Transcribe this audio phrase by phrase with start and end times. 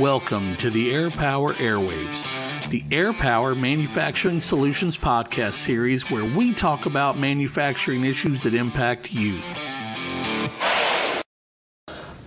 [0.00, 2.28] Welcome to the Air Power Airwaves,
[2.68, 9.10] the Air Power Manufacturing Solutions podcast series where we talk about manufacturing issues that impact
[9.10, 9.40] you.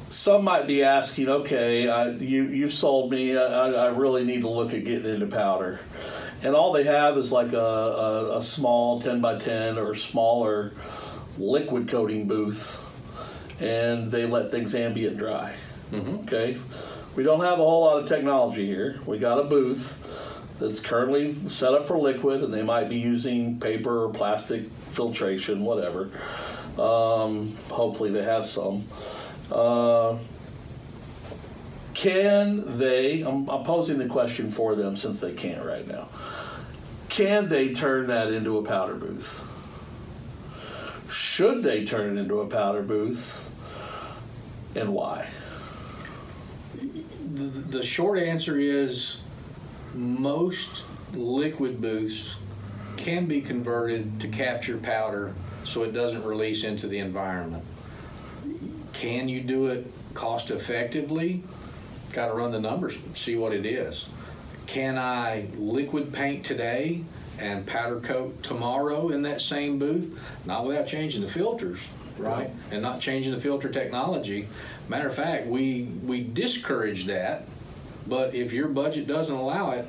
[0.10, 4.42] Some might be asking, okay, I, you, you've sold me, uh, I, I really need
[4.42, 5.80] to look at getting into powder.
[6.42, 10.74] And all they have is like a, a, a small 10 by 10 or smaller
[11.38, 12.84] liquid coating booth,
[13.60, 15.54] and they let things ambient dry.
[15.92, 16.16] Mm-hmm.
[16.22, 16.58] Okay?
[17.16, 19.00] We don't have a whole lot of technology here.
[19.06, 19.98] We got a booth
[20.60, 25.64] that's currently set up for liquid, and they might be using paper or plastic filtration,
[25.64, 26.12] whatever.
[26.78, 28.86] Um, hopefully, they have some.
[29.52, 30.18] Uh,
[31.94, 33.22] can they?
[33.22, 36.08] I'm, I'm posing the question for them since they can't right now.
[37.10, 39.44] Can they turn that into a powder booth?
[41.10, 43.50] Should they turn it into a powder booth?
[44.76, 45.28] And why?
[47.40, 49.16] The, short answer is
[49.94, 52.36] most liquid booths
[52.98, 57.64] can be converted to capture powder so it doesn't release into the environment.
[58.92, 61.42] Can you do it cost effectively?
[62.12, 64.10] Got to run the numbers, see what it is.
[64.68, 67.06] Can I liquid paint today
[67.40, 70.20] and powder coat tomorrow in that same booth?
[70.46, 71.80] Not without changing the filters,
[72.20, 72.50] right?
[72.72, 74.48] And not changing the filter technology.
[74.88, 77.46] Matter of fact, we we discourage that,
[78.08, 79.86] but if your budget doesn't allow it,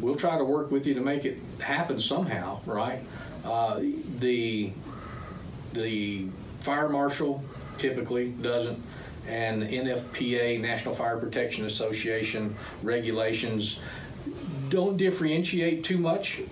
[0.00, 3.00] we'll try to work with you to make it happen somehow, right?
[3.44, 3.80] Uh,
[4.18, 4.72] the
[5.72, 6.26] the
[6.60, 7.42] fire marshal
[7.78, 8.80] typically doesn't,
[9.26, 13.80] and NFPA, National Fire Protection Association regulations
[14.68, 16.42] don't differentiate too much.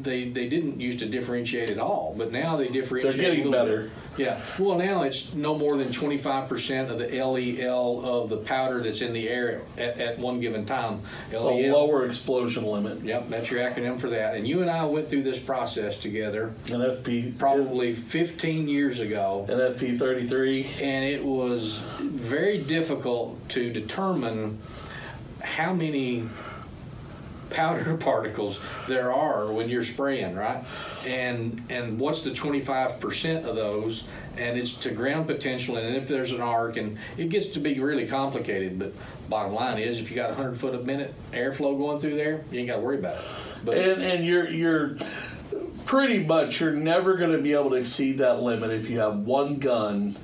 [0.00, 3.16] They, they didn't used to differentiate at all, but now they differentiate.
[3.16, 3.82] They're getting better.
[3.84, 3.90] bit.
[4.16, 4.40] Yeah.
[4.58, 9.12] Well, now it's no more than 25% of the LEL of the powder that's in
[9.12, 11.02] the air at, at one given time.
[11.34, 11.72] So LEL.
[11.72, 13.02] lower explosion limit.
[13.02, 14.34] Yep, that's your acronym for that.
[14.34, 19.98] And you and I went through this process together NFP probably 15 years ago, NFP
[19.98, 20.66] 33.
[20.82, 24.58] and it was very difficult to determine
[25.40, 26.28] how many
[27.50, 30.64] powder particles there are when you're spraying, right?
[31.06, 34.04] And and what's the 25% of those?
[34.36, 37.78] And it's to ground potential, and if there's an arc, and it gets to be
[37.80, 38.78] really complicated.
[38.78, 38.92] But
[39.30, 42.58] bottom line is, if you got 100 foot a minute airflow going through there, you
[42.58, 43.24] ain't got to worry about it.
[43.64, 44.96] But And and you're you're
[45.86, 49.20] pretty much you're never going to be able to exceed that limit if you have
[49.20, 50.16] one gun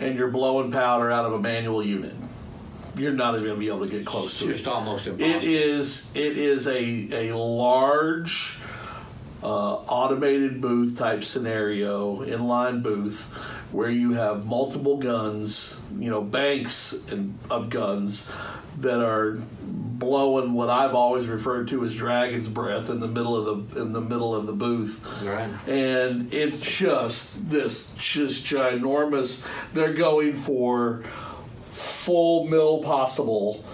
[0.00, 2.14] and you're blowing powder out of a manual unit.
[2.96, 4.52] You're not even going to be able to get close it's to it.
[4.52, 5.36] just almost impossible.
[5.36, 8.58] It is it is a a large
[9.42, 13.34] uh, automated booth type scenario, inline booth,
[13.72, 18.30] where you have multiple guns, you know, banks and, of guns
[18.78, 23.74] that are blowing what I've always referred to as dragon's breath in the middle of
[23.74, 25.48] the in the middle of the booth Right.
[25.68, 29.46] and it's just this just ginormous.
[29.72, 31.02] They're going for
[32.04, 33.64] full mill possible.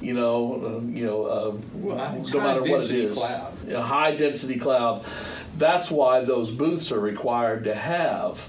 [0.00, 1.96] You know, uh, you know, uh, Well,
[2.32, 3.52] no matter what it is, cloud.
[3.70, 5.04] a high density cloud.
[5.56, 8.46] That's why those booths are required to have,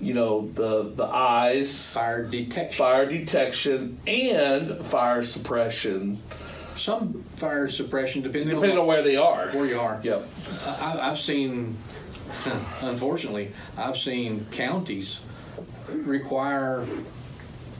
[0.00, 2.78] you know, the the eyes, Fire detection.
[2.84, 6.20] fire detection, and fire suppression,
[6.76, 9.48] Some fire suppression, depending, depending on where they are.
[9.50, 9.98] where you are.
[10.00, 10.28] Yep.
[10.80, 11.76] I, I've seen,
[12.82, 15.18] unfortunately, I've seen counties
[15.88, 16.86] require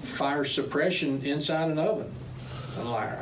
[0.03, 2.11] fire suppression inside an oven.
[2.79, 3.15] I'm like, uh,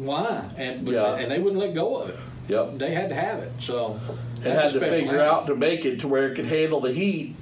[0.00, 0.44] why?
[0.56, 1.16] And but, Yeah.
[1.16, 2.16] and they wouldn't let go of it.
[2.48, 2.78] Yep.
[2.78, 3.52] They had to have it.
[3.60, 4.00] So
[4.44, 5.20] It had to figure animal.
[5.34, 7.36] out to make it to where it could handle the heat,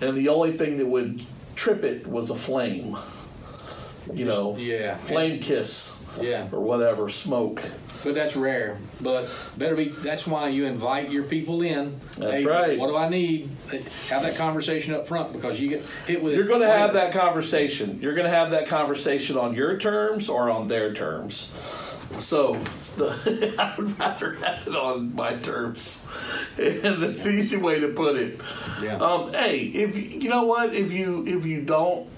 [0.00, 1.22] and the only thing that would
[1.54, 2.96] trip it was a flame.
[4.12, 4.96] You Just- know, yeah.
[4.96, 7.62] flame kiss Yeah, or whatever, smoke.
[8.04, 8.78] But that's rare.
[9.00, 9.88] But better be.
[9.88, 12.00] That's why you invite your people in.
[12.18, 12.78] That's Hey, right.
[12.78, 13.50] What do I need?
[14.08, 16.34] Have that conversation up front because you get hit with.
[16.34, 17.98] You're going to have that conversation.
[18.00, 21.52] You're going to have that conversation on your terms or on their terms.
[22.18, 22.56] So
[22.96, 26.04] the, I would rather have it on my terms,
[26.58, 28.40] and it's the easy way to put it.
[28.82, 28.96] Yeah.
[28.96, 32.08] Um, hey, if you know what, if you if you don't,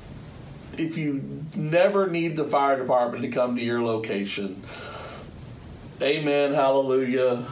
[0.77, 4.63] if you never need the fire department to come to your location,
[6.03, 7.45] amen, hallelujah,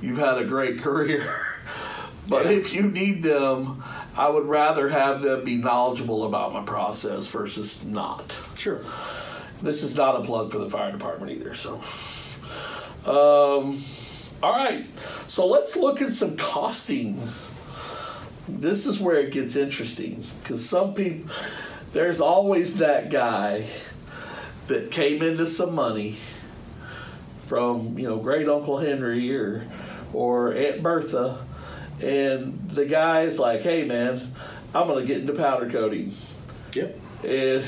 [0.00, 1.42] you've had a great career.
[2.28, 2.52] But Yeah.
[2.58, 3.84] if you need them,
[4.16, 8.36] I would rather have them be knowledgeable about my process versus not.
[8.56, 8.80] Sure.
[9.62, 11.54] This is not a plug for the fire department either.
[11.54, 11.76] So,
[13.06, 13.80] um,
[14.42, 14.86] all right.
[15.28, 17.22] So let's look at some costing.
[18.48, 21.30] This is where it gets interesting because some people,
[21.92, 23.66] there's always that guy
[24.66, 26.16] that came into some money
[27.46, 29.66] from you know great uncle Henry or
[30.12, 31.44] or Aunt Bertha,
[32.02, 34.32] and the guy's like, "Hey man,
[34.74, 36.12] I'm gonna get into powder coating,"
[36.74, 36.98] Yep.
[37.24, 37.64] and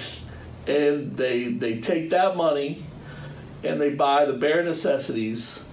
[0.66, 2.82] and they they take that money
[3.64, 5.64] and they buy the bare necessities.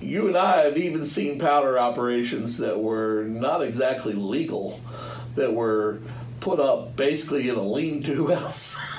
[0.00, 4.80] You and I have even seen powder operations that were not exactly legal,
[5.36, 6.00] that were
[6.40, 8.95] put up basically in a lean-to outside,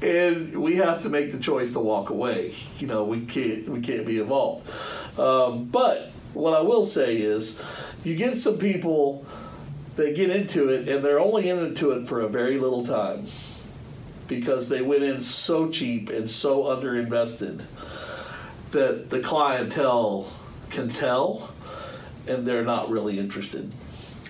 [0.00, 2.54] and we have to make the choice to walk away.
[2.78, 4.70] You know, we can't we can't be involved.
[5.18, 7.62] Um, but what I will say is,
[8.04, 9.24] you get some people
[9.96, 13.26] that get into it, and they're only into it for a very little time
[14.28, 17.64] because they went in so cheap and so underinvested
[18.70, 20.32] that the clientele
[20.70, 21.52] can tell
[22.26, 23.70] and they're not really interested.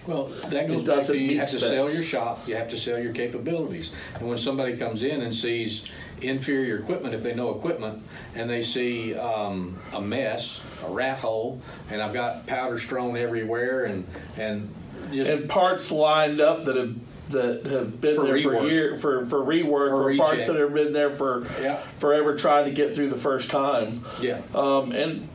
[0.07, 2.79] Well, that goes back to you meet have to sell your shop, you have to
[2.79, 3.93] sell your capabilities.
[4.19, 5.85] And when somebody comes in and sees
[6.21, 8.03] inferior equipment, if they know equipment,
[8.35, 11.61] and they see um, a mess, a rat hole,
[11.91, 14.07] and I've got powder strewn everywhere, and
[14.37, 14.73] and
[15.13, 16.95] just And parts lined up that have
[17.31, 18.71] that have been For there for rework.
[18.71, 21.77] year for for rework Or or, parts that have been there for Yeah.
[21.99, 24.05] forever trying to get through the first time.
[24.21, 24.41] yeah.
[24.55, 25.29] Um, and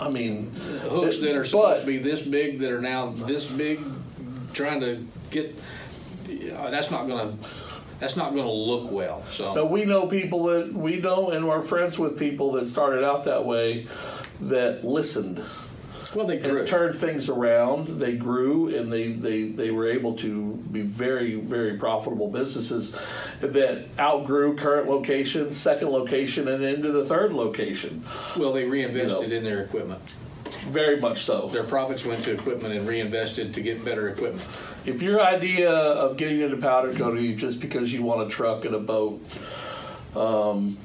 [0.00, 0.52] I mean,
[0.88, 3.80] hooks it- that are supposed but- to be this big that are now this big,
[4.58, 5.58] trying to get.
[6.54, 7.34] Uh, that's not gonna.
[8.00, 9.24] That's not gonna look well.
[9.28, 9.54] So.
[9.54, 13.24] Now we know people that we know and we're friends with people that started out
[13.24, 13.86] that way
[14.40, 15.42] that listened
[16.14, 16.60] well, they grew.
[16.60, 17.86] and turned things around.
[18.00, 22.98] They grew and they, they, they were able to be very, very profitable businesses
[23.40, 28.04] that outgrew current location, second location, and into the third location.
[28.36, 29.36] well, they reinvested You know.
[29.36, 30.00] in their equipment.
[30.66, 31.48] Very much so.
[31.48, 34.46] Their profits went to equipment and reinvested to get better equipment.
[34.84, 38.64] If your idea of getting into powder coating is just because you want a truck
[38.64, 39.24] and a boat,
[40.14, 40.76] um,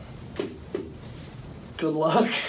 [1.77, 2.31] good luck.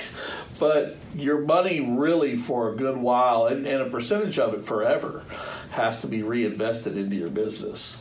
[0.57, 5.25] But your money really for a good while, and, and a percentage of it forever,
[5.73, 8.01] has to be reinvested into your business.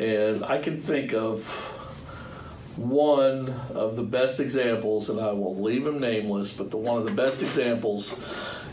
[0.00, 1.75] And I can think of
[2.76, 7.04] one of the best examples, and I will leave him nameless, but the one of
[7.04, 8.14] the best examples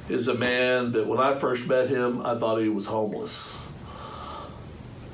[0.09, 3.51] is a man that when I first met him, I thought he was homeless.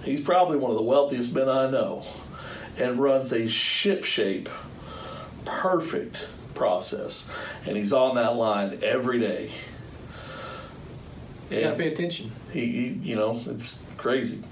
[0.03, 2.03] He's probably one of the wealthiest men I know
[2.77, 4.49] and runs a shipshape,
[5.45, 7.25] perfect process.
[7.65, 9.51] And he's on that line every day.
[11.51, 12.31] You got to pay attention.
[12.51, 14.43] he, he, you know, it's crazy.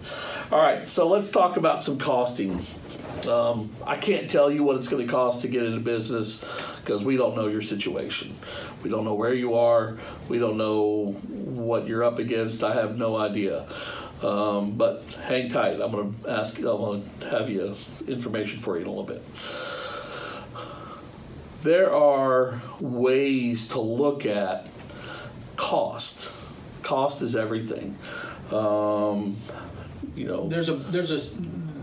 [0.52, 2.66] All right, so let's talk about some costing.
[3.26, 6.44] Um, I can't tell you what it's going to cost to get into business
[6.82, 8.38] because we don't know your situation.
[8.84, 9.98] We don't know where you are.
[10.30, 12.64] We don't know what you're up against.
[12.64, 13.66] I have no idea.
[14.22, 15.80] Um, but hang tight.
[15.82, 16.58] I'm going to ask.
[16.58, 17.76] I'm going to have you
[18.08, 19.24] information for you in a little bit.
[21.62, 24.68] There are ways to look at
[25.56, 26.32] cost.
[26.84, 27.98] Cost is everything.
[28.52, 29.38] Um,
[30.16, 31.20] you know, There's a there's a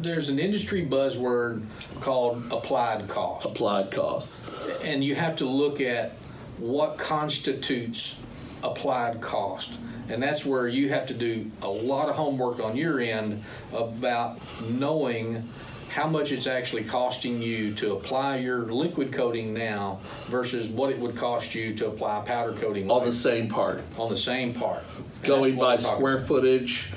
[0.05, 1.65] there's an industry buzzword
[2.01, 4.43] called applied cost, applied cost.
[4.83, 6.13] and you have to look at
[6.59, 8.17] what constitutes
[8.63, 9.73] applied cost.
[10.09, 13.43] And that's where you have to do a lot of homework on your end
[13.73, 15.49] about knowing
[15.89, 20.99] how much it's actually costing you to apply your liquid coating now versus what it
[20.99, 24.53] would cost you to apply powder coating on later the same part, on the same
[24.53, 24.83] part.
[24.99, 26.91] And going by square footage.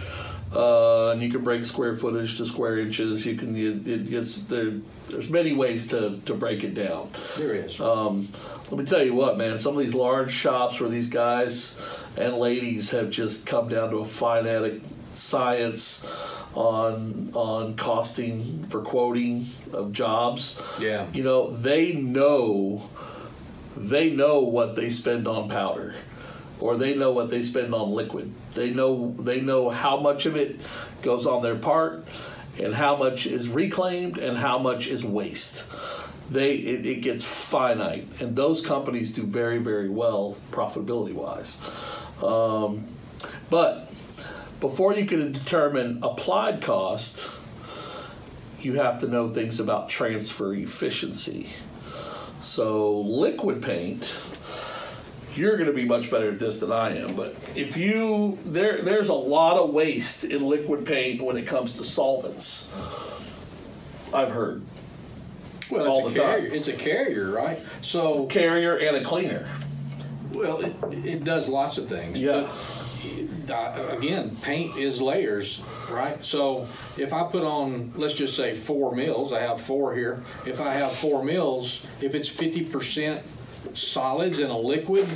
[0.57, 3.23] Uh, and you can break square footage to square inches.
[3.27, 4.73] You can it, it gets there.
[5.07, 7.11] There's many ways to, to break it down.
[7.37, 7.79] There is.
[7.79, 8.29] Um,
[8.71, 9.59] let me tell you what, man.
[9.59, 13.97] Some of these large shops where these guys and ladies have just come down to
[13.97, 16.03] a finite science
[16.55, 20.59] on on costing for quoting of jobs.
[20.81, 21.05] Yeah.
[21.13, 22.89] You know, they know
[23.75, 25.93] they know what they spend on powder
[26.59, 28.33] or they know what they spend on liquid.
[28.53, 30.59] They know they know how much of it
[31.01, 32.07] goes on their part
[32.59, 35.65] and how much is reclaimed and how much is waste.
[36.29, 41.57] They it, it gets finite, and those companies do very very well profitability wise.
[42.23, 42.87] Um,
[43.49, 43.91] but
[44.59, 47.29] before you can determine applied cost,
[48.59, 51.49] you have to know things about transfer efficiency.
[52.41, 54.17] So liquid paint,
[55.37, 57.15] you're going to be much better at this than I am.
[57.15, 61.73] But if you there, there's a lot of waste in liquid paint when it comes
[61.73, 62.69] to solvents.
[64.13, 64.61] I've heard
[65.69, 66.29] Well, it's a the time.
[66.39, 66.53] carrier.
[66.53, 67.59] It's a carrier, right?
[67.81, 69.47] So, carrier and a cleaner.
[70.31, 70.73] well, it,
[71.05, 72.17] it does lots of things.
[72.17, 72.49] Yeah.
[73.45, 76.23] But again, paint is layers, right?
[76.25, 76.67] So
[76.97, 80.21] if I put on, let's just say four mils, I have four here.
[80.45, 83.21] If I have four mils, if it's 50%
[83.73, 85.07] solids in a liquid,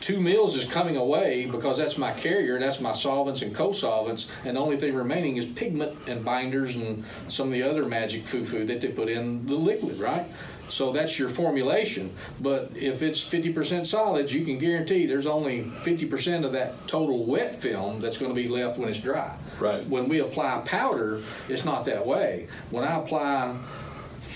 [0.00, 4.56] two mils is coming away because that's my carrier, that's my solvents and co-solvents, and
[4.56, 8.64] the only thing remaining is pigment and binders and some of the other magic foo-foo
[8.64, 10.26] that they put in the liquid, right?
[10.68, 12.12] So that's your formulation.
[12.40, 17.60] But if it's 50% solids, you can guarantee there's only 50% of that total wet
[17.60, 19.36] film that's going to be left when it's dry.
[19.58, 19.86] Right.
[19.88, 22.48] When we apply powder, it's not that way.
[22.70, 23.56] When I apply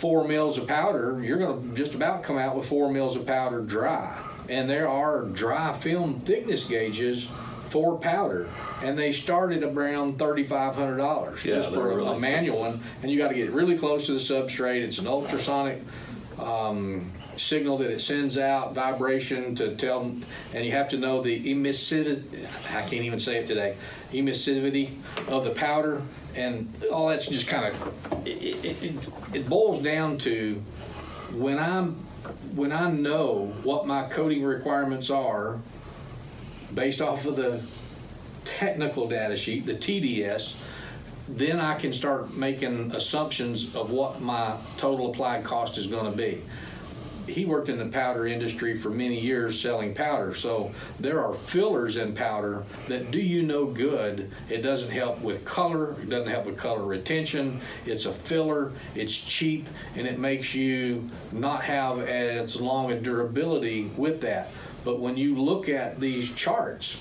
[0.01, 3.27] four mils of powder, you're going to just about come out with four mils of
[3.27, 4.17] powder dry.
[4.49, 7.29] And there are dry film thickness gauges
[7.65, 8.49] for powder,
[8.83, 12.81] and they started around thirty-five hundred dollars Yeah, just for a, really a manual one.
[13.03, 14.83] And you got to get really close to the substrate.
[14.83, 15.83] It's an ultrasonic
[16.37, 20.01] um, signal that it sends out, vibration to tell,
[20.53, 22.45] and you have to know the emissivity.
[22.71, 23.77] I can't even say it today.
[24.13, 24.97] Emissivity
[25.29, 26.03] of the powder,
[26.35, 28.27] and all that's just kind of.
[28.27, 30.63] It, it, it, boils down to
[31.33, 31.95] when I'm
[32.55, 35.59] when I know what my coding requirements are
[36.75, 37.63] based off of the
[38.45, 40.57] technical data sheet, the TDS,
[41.29, 46.17] then I can start making assumptions of what my total applied cost is going to
[46.17, 46.43] be.
[47.31, 51.97] He worked in the powder industry for many years selling powder, so there are fillers
[51.97, 54.31] in powder that do you no good.
[54.49, 57.61] It doesn't help with color, it doesn't help with color retention.
[57.87, 63.85] It's a filler, it's cheap, and it makes you not have as long a durability
[63.97, 64.51] with that.
[64.85, 66.99] But when you look at these charts,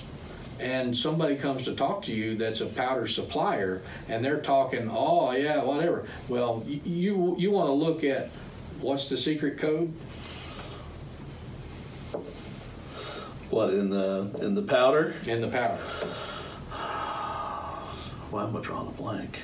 [0.60, 5.32] and somebody comes to talk to you that's a powder supplier and they're talking oh
[5.32, 8.28] yeah whatever well you you want to look at
[8.80, 9.92] what's the secret code
[13.50, 15.14] What in the in the powder?
[15.26, 15.76] in the powder
[18.30, 19.40] Why am I drawing a blank?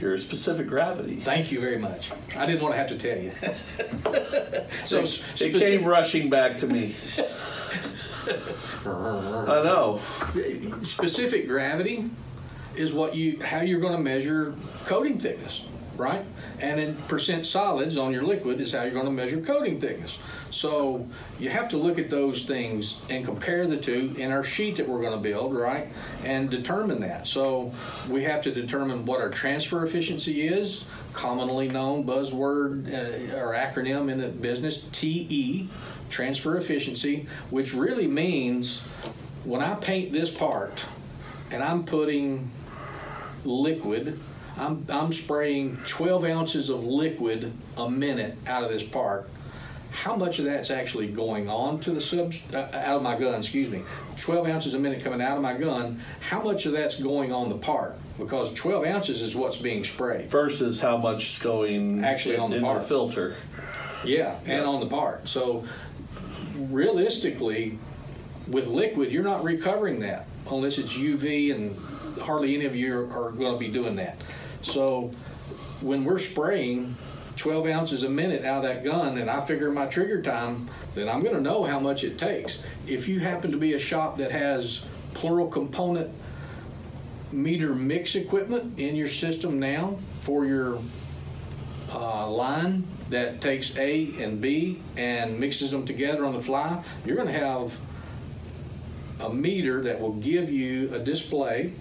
[0.00, 1.16] Your specific gravity.
[1.16, 3.30] thank you very much i didn't want to have to tell you
[4.84, 6.96] so it, speci- it came rushing back to me.
[8.84, 10.00] I know.
[10.82, 12.10] specific gravity
[12.74, 14.54] is what you how you're going to measure
[14.86, 15.64] coating thickness
[15.96, 16.24] right?
[16.60, 20.18] And in percent solids on your liquid is how you're going to measure coating thickness.
[20.50, 21.06] So
[21.38, 24.88] you have to look at those things and compare the two in our sheet that
[24.88, 25.88] we're going to build right?
[26.24, 27.26] And determine that.
[27.26, 27.72] So
[28.08, 34.10] we have to determine what our transfer efficiency is commonly known buzzword uh, or acronym
[34.10, 35.68] in the business te
[36.08, 38.80] transfer efficiency which really means
[39.44, 40.86] when i paint this part
[41.52, 42.50] and I'm putting
[43.44, 44.18] liquid.
[44.56, 49.28] I'm, I'm spraying 12 ounces of liquid a minute out of this part.
[49.90, 53.34] How much of that's actually going on to the sub uh, out of my gun?
[53.40, 53.82] Excuse me,
[54.18, 56.00] 12 ounces a minute coming out of my gun.
[56.20, 57.96] How much of that's going on the part?
[58.18, 60.30] Because 12 ounces is what's being sprayed.
[60.30, 62.80] Versus how much is going Actually on the in part.
[62.80, 63.36] the filter.
[64.04, 64.64] Yeah, and Yeah.
[64.64, 65.28] on the part.
[65.28, 65.64] So
[66.56, 67.78] realistically,
[68.48, 71.76] with liquid, you're not recovering that unless it's UV, and
[72.22, 74.16] hardly any of you are, are going to be doing that.
[74.62, 75.10] So
[75.80, 76.96] when we're spraying
[77.36, 81.08] 12 ounces a minute out of that gun, and I figure my trigger time, then
[81.08, 82.58] I'm going to know how much it takes.
[82.86, 86.10] If you happen to be a shop that has plural component
[87.32, 90.78] meter mix equipment in your system now for your
[91.92, 97.16] uh, line that takes A and B and mixes them together on the fly, you're
[97.16, 97.78] going to have
[99.20, 101.72] a meter that will give you a display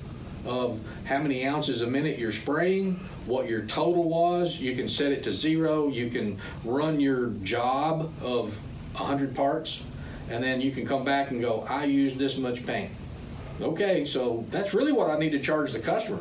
[0.45, 4.59] of how many ounces a minute you're spraying, what your total was.
[4.59, 5.87] You can set it to zero.
[5.87, 8.57] You can run your job of
[8.95, 9.83] 100 parts,
[10.29, 12.91] and then you can come back and go, I used this much paint.
[13.61, 16.19] Okay, so that's really what I need to charge the customer,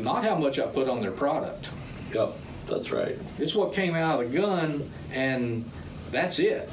[0.00, 1.70] not how much I put on their product.
[2.14, 3.18] Yep, that's right.
[3.38, 5.64] It's what came out of the gun, and
[6.10, 6.68] that's it.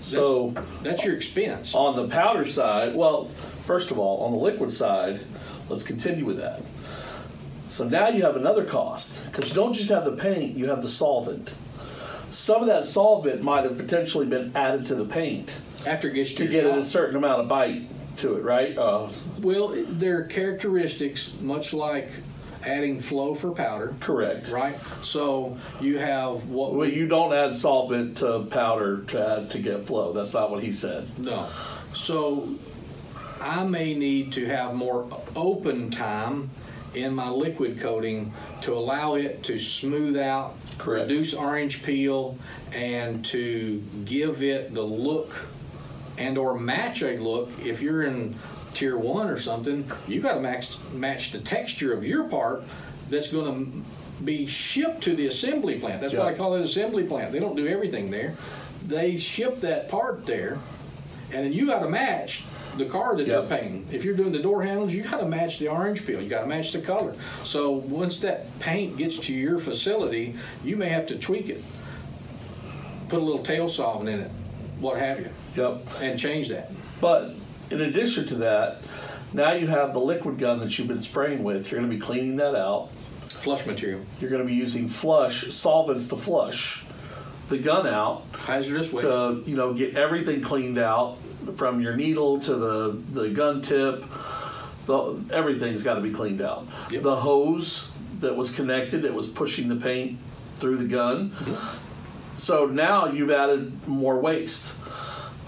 [0.00, 1.74] So That's your expense.
[1.74, 3.28] on the powder side, well,
[3.64, 5.20] first of all, on the liquid side,
[5.68, 6.62] let's continue with that.
[7.68, 10.82] So now you have another cost because you don't just have the paint, you have
[10.82, 11.54] the solvent.
[12.30, 16.30] Some of that solvent might have potentially been added to the paint After it gets
[16.34, 16.76] to, to get shop.
[16.76, 17.82] a certain amount of bite
[18.18, 18.76] to it, right?
[18.76, 19.08] Uh,
[19.40, 22.08] Well, there are characteristics, much like
[22.64, 24.48] adding flow for powder, correct.
[24.48, 24.76] right?
[25.02, 29.58] So you have what Well, we you don't add solvent to powder to add to
[29.58, 30.12] get flow.
[30.12, 31.06] That's not what he said.
[31.18, 31.46] no.
[31.94, 32.48] So
[33.40, 36.50] I may need to have more open time
[36.94, 41.02] in my liquid coating to allow it to smooth out, Correct.
[41.02, 42.38] reduce orange peel,
[42.72, 45.46] and to give it the look
[46.18, 47.50] and or match a look.
[47.62, 48.34] If you're in
[48.72, 52.62] tier one or something, you got to match match the texture of your part
[53.10, 56.00] that's going to be shipped to the assembly plant.
[56.00, 57.32] That's why I call it assembly plant.
[57.32, 58.34] They don't do everything there.
[58.86, 60.58] They ship that part there,
[61.32, 62.44] and then you got to match
[62.76, 63.48] the car that Yep.
[63.48, 63.86] they're painting.
[63.90, 66.20] If you're doing the door handles, you got to match the orange peel.
[66.20, 67.14] You got to match the color.
[67.44, 71.62] So once that paint gets to your facility, you may have to tweak it,
[73.08, 74.30] put a little tail solvent in it,
[74.80, 75.86] what have you, Yep.
[76.02, 76.70] and change that.
[77.00, 77.34] But
[77.70, 78.82] in addition to that,
[79.32, 81.70] now you have the liquid gun that you've been spraying with.
[81.70, 82.88] You're going to be cleaning that out.
[83.26, 86.84] Flush material, You're going to be using flush solvents to flush
[87.48, 89.06] the gun out hazardous waste.
[89.06, 91.16] to you know get everything cleaned out
[91.54, 94.04] from your needle to the the gun tip.
[94.86, 96.66] The, everything's got to be cleaned out.
[96.90, 97.02] Yep.
[97.02, 97.88] The hose
[98.20, 100.18] that was connected that was pushing the paint
[100.58, 101.32] through the gun.
[102.34, 104.74] So now you've added more waste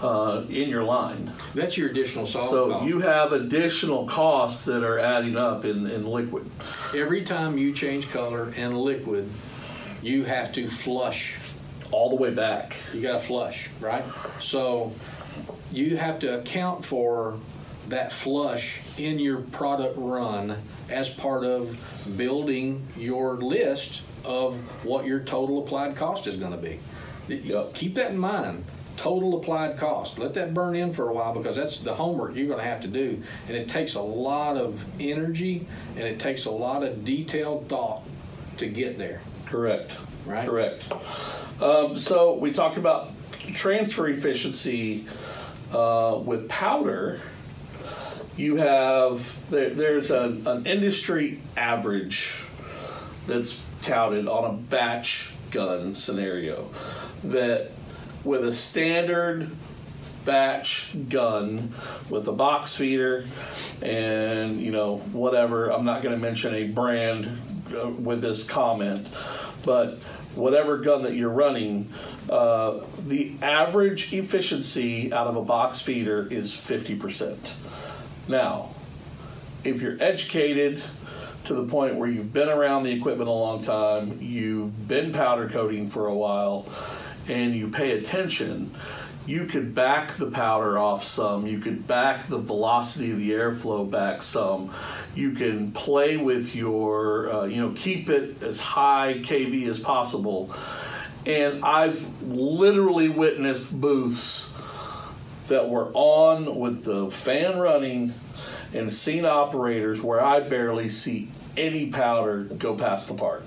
[0.01, 1.31] uh, in your line.
[1.53, 2.51] That's your additional solvent.
[2.51, 2.89] So cost.
[2.89, 6.49] you have additional costs that are adding up in, in liquid.
[6.95, 9.29] every time you change color and liquid,
[10.01, 11.37] you have to flush
[11.91, 12.75] all the way back.
[12.93, 14.05] You got to flush, right?
[14.39, 14.93] So
[15.71, 17.39] you have to account for
[17.89, 20.57] that flush in your product run
[20.89, 21.81] as part of
[22.17, 26.79] building your list of what your total applied cost is going to be.
[27.27, 27.73] Yep.
[27.73, 28.65] Keep that in mind.
[28.97, 30.19] Total applied cost.
[30.19, 32.81] Let that burn in for a while because that's the homework you're going to have
[32.81, 33.23] to do.
[33.47, 38.03] And it takes a lot of energy and it takes a lot of detailed thought
[38.57, 39.21] to get there.
[39.45, 39.95] Correct.
[40.25, 40.47] Right.
[40.47, 40.91] Correct.
[41.61, 43.11] Um, so we talked about
[43.53, 45.05] transfer efficiency
[45.71, 47.21] uh, with powder.
[48.37, 52.45] You have there, there's an industry average
[53.27, 56.69] that's touted on a batch gun scenario
[57.23, 57.71] that
[58.23, 59.49] with a standard
[60.25, 61.73] batch gun
[62.09, 63.25] with a box feeder
[63.81, 67.25] and you know whatever i'm not going to mention a brand
[67.73, 69.07] uh, with this comment
[69.63, 69.99] but
[70.35, 71.89] whatever gun that you're running
[72.29, 77.37] uh, the average efficiency out of a box feeder is 50%
[78.27, 78.69] now
[79.63, 80.81] if you're educated
[81.45, 85.49] to the point where you've been around the equipment a long time, you've been powder
[85.49, 86.67] coating for a while,
[87.27, 88.73] and you pay attention,
[89.29, 91.45] you could back the powder off some.
[91.45, 94.71] You could back the velocity of the airflow back some.
[95.13, 100.51] You can play with your, uh, you know, keep it as high kV as possible.
[101.27, 104.51] And I've literally witnessed booths
[105.45, 108.15] that were on with the fan running
[108.73, 113.45] and seen operators where I barely see any powder go past the part.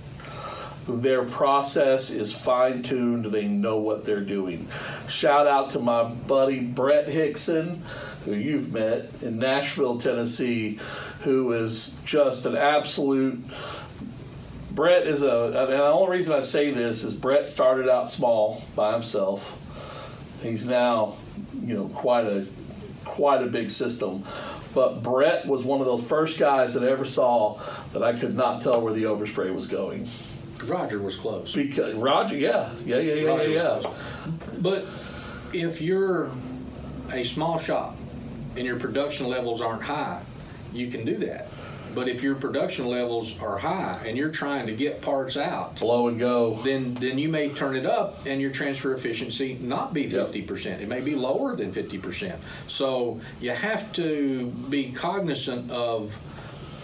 [0.88, 3.26] Their process is fine tuned.
[3.26, 4.68] They know what they're doing.
[5.08, 7.82] Shout out to my buddy Brett Hickson,
[8.24, 10.80] who you've met in Nashville, Tennessee,
[11.20, 13.44] who is just an absolute.
[14.72, 18.64] Brett is a, and the only reason I say this is Brett started out small
[18.74, 19.56] by himself.
[20.42, 21.16] He's now,
[21.62, 22.46] you know, quite a
[23.04, 24.24] quite a big system.
[24.74, 27.60] But Brett was one of those first guys that I ever saw
[27.92, 30.08] that I could not tell where the overspray was going.
[30.64, 31.52] Roger was close.
[31.52, 33.90] Because Roger, yeah, yeah, yeah, yeah, Roger yeah, yeah.
[34.58, 34.84] But
[35.52, 36.30] if you're
[37.12, 37.96] a small shop
[38.56, 40.22] and your production levels aren't high,
[40.72, 41.48] you can do that.
[41.94, 46.08] But if your production levels are high and you're trying to get parts out, Blow
[46.08, 46.54] and go.
[46.64, 50.32] then then you may turn it up and your transfer efficiency not be Yep.
[50.32, 50.80] 50%.
[50.80, 52.36] It may be lower than 50%.
[52.66, 56.18] So you have to be cognizant of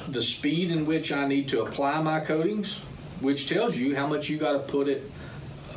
[0.08, 2.80] the speed in which I need to apply my coatings,
[3.20, 5.10] which tells you how much you got to put it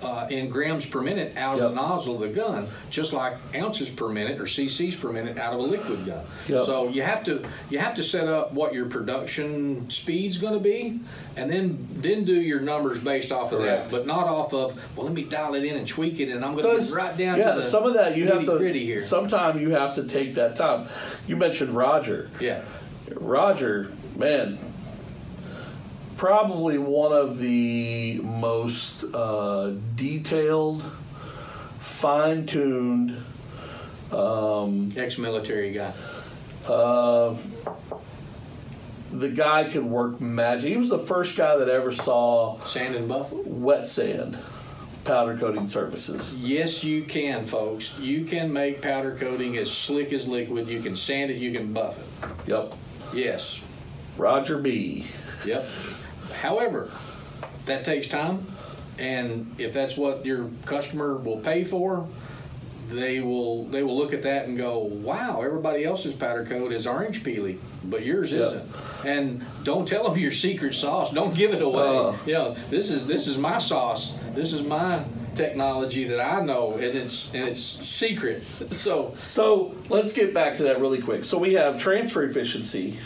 [0.01, 3.89] uh, in grams per minute out of the nozzle of the gun, just like ounces
[3.89, 6.25] per minute or cc's per minute out of a liquid gun.
[6.47, 6.65] Yep.
[6.65, 10.59] So you have to you have to set up what your production speed's going to
[10.59, 10.99] be,
[11.35, 13.91] and then then do your numbers based off of Correct.
[13.91, 16.43] that, but not off of well, let me dial it in and tweak it, and
[16.43, 18.73] I'm going to get right down yeah, to the some of that you have to.
[18.73, 18.99] here.
[18.99, 20.87] Sometime you have to take that time.
[21.27, 22.29] You mentioned Roger.
[22.39, 22.63] yeah,
[23.15, 24.57] Roger, man,
[26.17, 30.83] probably one of the most uh, detailed,
[31.79, 33.23] fine-tuned.
[34.11, 35.93] Um, ex-military guy.
[36.67, 37.35] uh,
[39.11, 40.69] the guy could work magic.
[40.69, 43.31] He was the first guy that ever saw Sand and buff.
[43.31, 44.37] wet sand
[45.03, 46.35] powder coating surfaces.
[46.35, 47.99] Yes, you can, folks.
[47.99, 50.67] You can make powder coating as slick as liquid.
[50.67, 51.37] You can sand it.
[51.37, 52.29] You can buff it.
[52.49, 52.73] Yep,
[53.13, 53.59] Yes.
[54.17, 55.07] Roger B.
[55.45, 55.65] Yep.
[56.31, 56.89] However,
[57.65, 58.47] that takes time,
[58.97, 62.07] and if that's what your customer will pay for,
[62.89, 66.85] they will they will look at that and go, "Wow, everybody else's powder coat is
[66.85, 68.39] orange peely, but yours Yeah.
[68.47, 68.69] isn't."
[69.05, 71.11] And don't tell them your secret sauce.
[71.13, 71.81] Don't give it away.
[71.81, 72.13] Uh.
[72.25, 74.13] you know, this is this is my sauce.
[74.35, 75.03] This is my
[75.35, 78.43] technology that I know, and it's and it's secret.
[78.73, 81.23] So So let's get back to that really quick.
[81.23, 82.97] So we have transfer efficiency.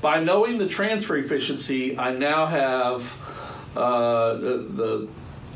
[0.00, 3.16] By knowing the transfer efficiency, I now have
[3.76, 5.08] uh, the, the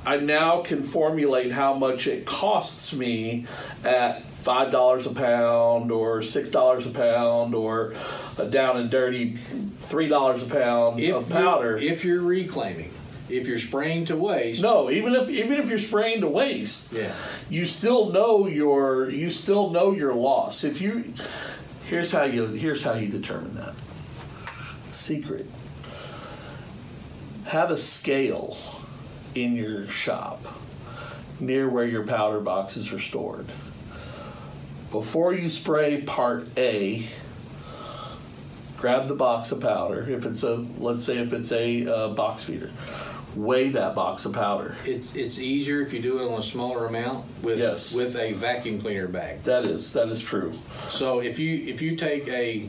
[0.05, 3.47] I now can formulate how much it costs me
[3.85, 7.95] at five dollars a pound or six dollars a pound or
[8.37, 9.37] a down and dirty
[9.83, 11.79] three dollars a pound if of powder.
[11.79, 12.91] you're, if you're reclaiming,
[13.29, 17.15] if you're spraying to waste, no, even if even if you're spraying to waste, yeah,
[17.49, 20.65] you still know your you still know your loss.
[20.65, 21.15] If you
[21.87, 23.75] here's how you here's how you determine that.
[25.03, 25.47] Secret.
[27.47, 28.57] Have a scale
[29.35, 30.47] in your shop
[31.41, 33.47] near where your powder boxes are stored.
[34.93, 37.05] Before you spray part A,
[38.77, 40.09] grab the box of powder.
[40.09, 42.71] If it's a let's say if it's a uh, box feeder,
[43.35, 44.77] weigh that box of powder.
[44.87, 47.93] it's it's easier if you do it on a smaller amount with Yes.
[47.93, 49.43] with a vacuum cleaner bag.
[49.43, 50.53] That is that is true.
[50.91, 52.69] So if you if you take a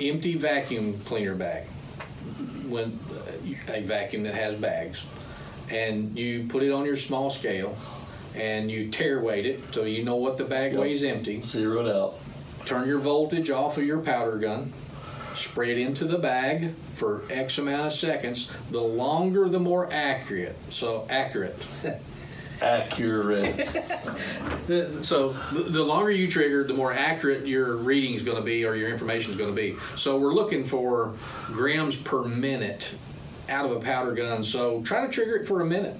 [0.00, 1.64] empty vacuum cleaner bag,
[2.66, 5.04] when uh, a vacuum that has bags,
[5.70, 7.76] and you put it on your small scale,
[8.34, 10.80] and you tare weight it so you know what the bag Yep.
[10.80, 11.42] weighs empty.
[11.42, 12.18] Zero it out.
[12.66, 14.72] Turn your voltage off of your powder gun.
[15.34, 18.50] Spray it into the bag for X amount of seconds.
[18.70, 20.56] The longer, the more accurate.
[20.70, 21.66] So accurate.
[22.60, 23.68] Accurate.
[25.00, 28.74] So the longer you trigger, the more accurate your reading is going to be or
[28.74, 29.76] your information is going to be.
[29.96, 31.14] So we're looking for
[31.46, 32.94] grams per minute
[33.48, 34.44] out of a powder gun.
[34.44, 35.98] So try to trigger it for a minute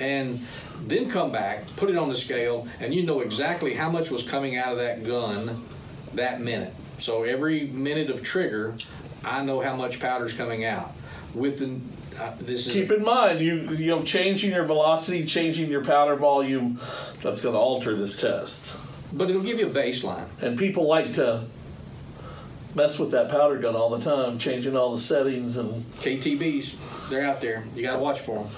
[0.00, 0.40] and
[0.86, 4.24] then come back, put it on the scale, and you know exactly how much was
[4.24, 5.64] coming out of that gun
[6.14, 6.74] that minute.
[6.98, 8.74] So every minute of trigger,
[9.24, 10.92] I know how much powder's coming out.
[11.34, 11.80] With the
[12.20, 16.16] uh, this is Keep in mind, you you know, changing your velocity, changing your powder
[16.16, 16.80] volume,
[17.22, 18.76] that's going to alter this test.
[19.12, 20.26] but it'll give you a baseline.
[20.40, 21.44] And people like to
[22.74, 27.24] mess with that powder gun all the time, changing all the settings and KTBs, they're
[27.24, 27.64] out there.
[27.74, 28.52] You got to watch for them.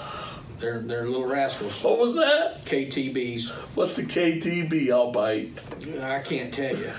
[0.59, 1.73] They're they're little rascals.
[1.83, 2.67] what was that?
[2.67, 3.49] KTBs.
[3.75, 4.91] What's a KTB?
[4.91, 5.59] I'll bite.
[6.03, 6.91] I can't tell you.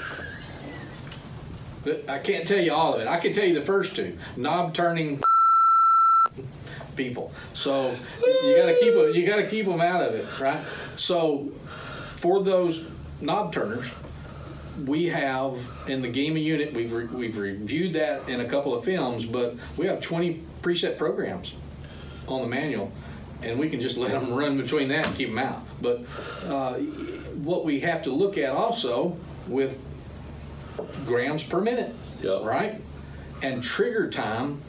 [1.84, 3.08] But I can't tell you all of it.
[3.08, 4.18] I can tell you the first two.
[4.36, 5.22] Knob turning
[7.06, 7.32] people.
[7.54, 7.96] So
[8.46, 10.60] you got to keep 'em- you got to keep them out of it, right?
[10.96, 11.50] So
[12.16, 12.86] for those
[13.20, 13.92] knob turners,
[14.86, 18.84] we have in the GEMA unit we've re- we've reviewed that in a couple of
[18.86, 21.56] films, but we have 20 preset programs
[22.28, 22.92] on the manual,
[23.42, 25.62] and we can just let them run between that and keep them out.
[25.82, 26.02] But
[26.48, 26.76] uh,
[27.44, 29.80] what we have to look at also with
[31.06, 32.44] grams per minute, Yep.
[32.44, 32.82] right?
[33.42, 34.62] And trigger time.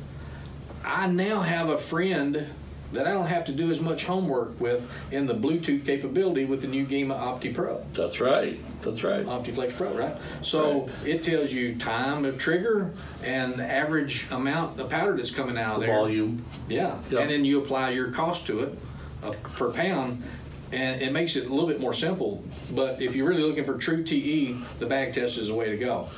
[0.84, 2.46] I now have a friend
[2.92, 6.60] that I don't have to do as much homework with in the Bluetooth capability with
[6.60, 7.82] the new GEMA Opti Pro.
[7.94, 8.60] That's right.
[8.82, 9.24] That's right.
[9.24, 10.14] OptiFlex Pro, right?
[10.42, 12.92] So it tells you time of trigger
[13.24, 15.96] and the average amount of powder that's coming out of The there.
[15.96, 16.44] volume.
[16.68, 17.00] Yeah.
[17.08, 17.20] Yeah.
[17.20, 18.78] And then you apply your cost to it
[19.22, 20.22] uh, per pound,
[20.70, 22.44] and it makes it a little bit more simple.
[22.72, 25.78] But if you're really looking for true TE, the bag test is the way to
[25.78, 26.08] go.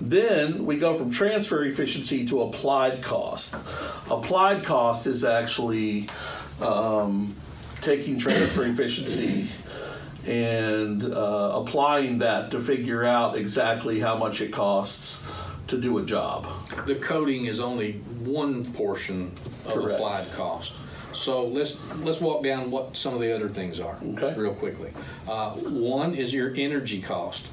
[0.00, 3.54] Then we go from transfer efficiency to applied cost.
[4.10, 6.08] Applied cost is actually
[6.60, 7.36] um,
[7.82, 9.48] taking transfer efficiency
[10.26, 15.22] and uh, applying that to figure out exactly how much it costs
[15.66, 16.46] to do a job.
[16.86, 17.92] The coating is only
[18.24, 19.32] one portion
[19.66, 19.94] of Correct.
[20.00, 20.72] applied cost.
[21.12, 24.32] So let's let's walk down what some of the other things are Okay.
[24.36, 24.92] real quickly.
[25.28, 27.46] Uh, one is your energy cost.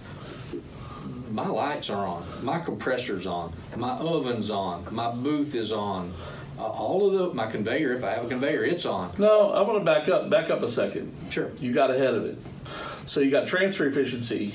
[1.37, 6.11] My lights are on, my compressor's on, my oven's on, my booth is on.
[6.57, 9.11] Uh, all of the my conveyor, if I have a conveyor, it's on.
[9.19, 10.31] No, I want to back up.
[10.31, 11.15] Back up a second.
[11.29, 11.51] Sure.
[11.59, 12.39] You got ahead of it.
[13.05, 14.51] So you got transfer efficiency.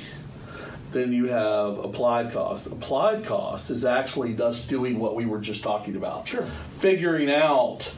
[0.91, 2.67] Then you have applied cost.
[2.67, 6.27] Applied cost is actually us doing what we were just talking about.
[6.27, 6.49] Sure.
[6.79, 7.93] Figuring out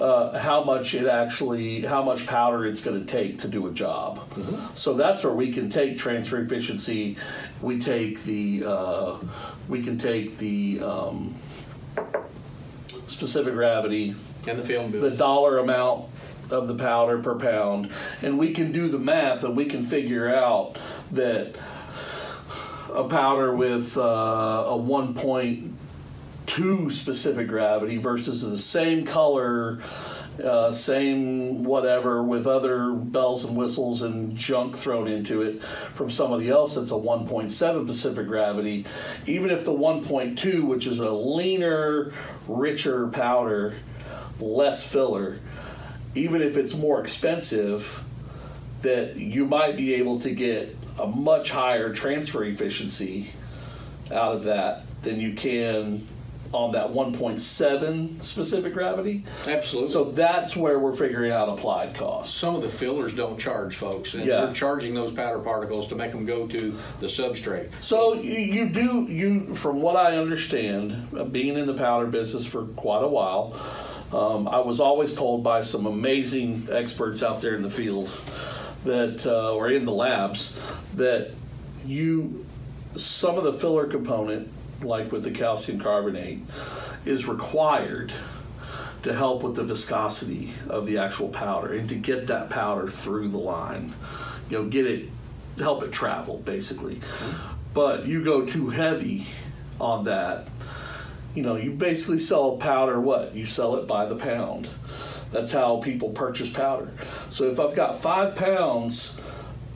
[0.00, 3.72] uh, how much it actually, how much powder it's going to take to do a
[3.72, 4.20] job.
[4.74, 7.16] So that's where we can take transfer efficiency.
[7.60, 9.16] We take the, uh,
[9.68, 11.34] we can take the um,
[13.06, 14.14] specific gravity,
[14.46, 16.06] And the film the dollar amount
[16.50, 17.90] of the powder per pound,
[18.22, 20.78] and we can do the math and we can figure out
[21.12, 21.56] that
[22.92, 24.76] a powder with uh, a
[26.48, 29.80] 1.2 specific gravity versus the same color
[30.42, 36.48] uh, same whatever with other bells and whistles and junk thrown into it from somebody
[36.48, 38.86] else that's a 1.7 specific gravity,
[39.26, 42.12] even if the 1.2, which is a leaner,
[42.46, 43.74] richer powder,
[44.38, 45.40] less filler,
[46.14, 48.04] even if it's more expensive,
[48.82, 53.32] that you might be able to get a much higher transfer efficiency
[54.12, 56.06] out of that than you can
[56.52, 59.24] on that 1.7 specific gravity.
[59.46, 59.90] Absolutely.
[59.90, 62.34] So that's where we're figuring out applied costs.
[62.34, 64.46] Some of the fillers don't charge folks, and Yeah.
[64.46, 67.68] we're charging those powder particles to make them go to the substrate.
[67.80, 72.46] So you, you do you from what I understand, uh, being in the powder business
[72.46, 73.54] for quite a while,
[74.12, 78.10] um, I was always told by some amazing experts out there in the field
[78.84, 80.58] that uh, or in the labs
[80.94, 81.32] that
[81.84, 82.46] you
[82.96, 84.48] some of the filler component,
[84.82, 86.40] like with the calcium carbonate,
[87.04, 88.12] is required
[89.02, 93.28] to help with the viscosity of the actual powder and to get that powder through
[93.28, 93.92] the line.
[94.50, 95.08] You know, get it,
[95.58, 97.00] help it travel basically.
[97.74, 99.26] But you go too heavy
[99.80, 100.48] on that,
[101.34, 103.34] you know, you basically sell powder what?
[103.34, 104.68] You sell it by the pound.
[105.30, 106.90] That's how people purchase powder.
[107.30, 109.16] So if I've got five pounds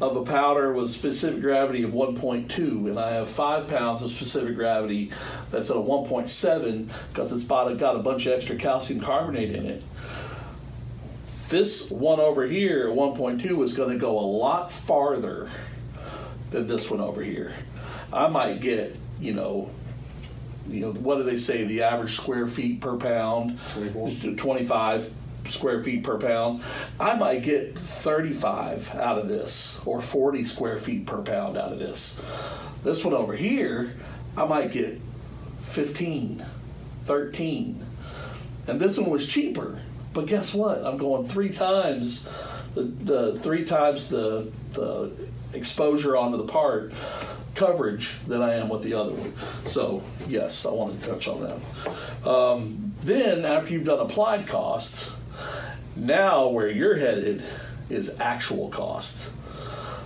[0.01, 4.57] of a powder with specific gravity of 1.2 and I have five pounds of specific
[4.57, 5.13] gravity
[5.51, 9.83] that's at a 1.7 because it's got a bunch of extra calcium carbonate in it.
[11.49, 15.51] This one over here, 1.2, is going to go a lot farther
[16.51, 17.55] than this one over here.
[18.13, 19.71] I might get, you know,
[20.69, 21.65] you know, what do they say?
[21.65, 24.09] The average square feet per pound, 24.
[24.09, 25.13] is 25
[25.53, 26.63] square feet per pound.
[26.99, 31.79] I might get 35 out of this, or 40 square feet per pound out of
[31.79, 32.21] this.
[32.83, 33.95] This one over here,
[34.37, 35.01] I might get
[35.63, 36.45] 15,
[37.05, 37.87] 13.
[38.67, 39.81] And this one was cheaper.
[40.13, 40.85] But guess what?
[40.85, 42.29] I'm going three times
[42.75, 45.13] the, the three times the the
[45.53, 46.93] exposure onto the part
[47.55, 49.33] coverage than I am with the other one.
[49.67, 52.29] So yes, I wanted to touch on that.
[52.29, 55.11] Um, then after you've done applied costs,
[55.97, 57.43] now where you're headed
[57.91, 59.31] is actual cost.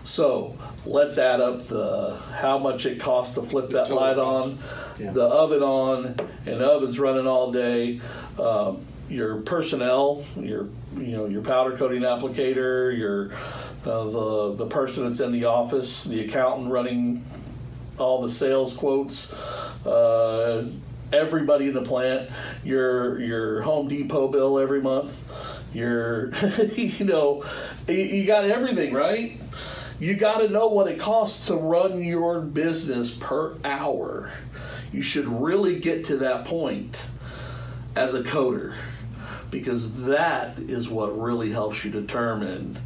[0.03, 4.59] So let's add up the how much it costs to flip that light on,
[4.99, 5.11] Yeah.
[5.13, 6.07] the oven on,
[6.47, 8.01] and the oven's running all day.
[8.39, 13.31] Um, your personnel, your you know your powder coating applicator, your
[13.85, 17.25] uh, the the person that's in the office, the accountant running
[17.99, 19.33] all the sales quotes,
[19.87, 20.69] uh,
[21.13, 22.29] everybody in the plant,
[22.65, 25.23] your your Home Depot bill every month,
[25.73, 26.33] your
[26.77, 27.45] you know
[27.89, 29.41] you, got everything right.
[29.99, 34.31] You got to know what it costs to run your business per hour.
[34.93, 37.03] You should really get to that point
[37.95, 38.75] as a coder
[39.51, 42.79] because that is what really helps you determine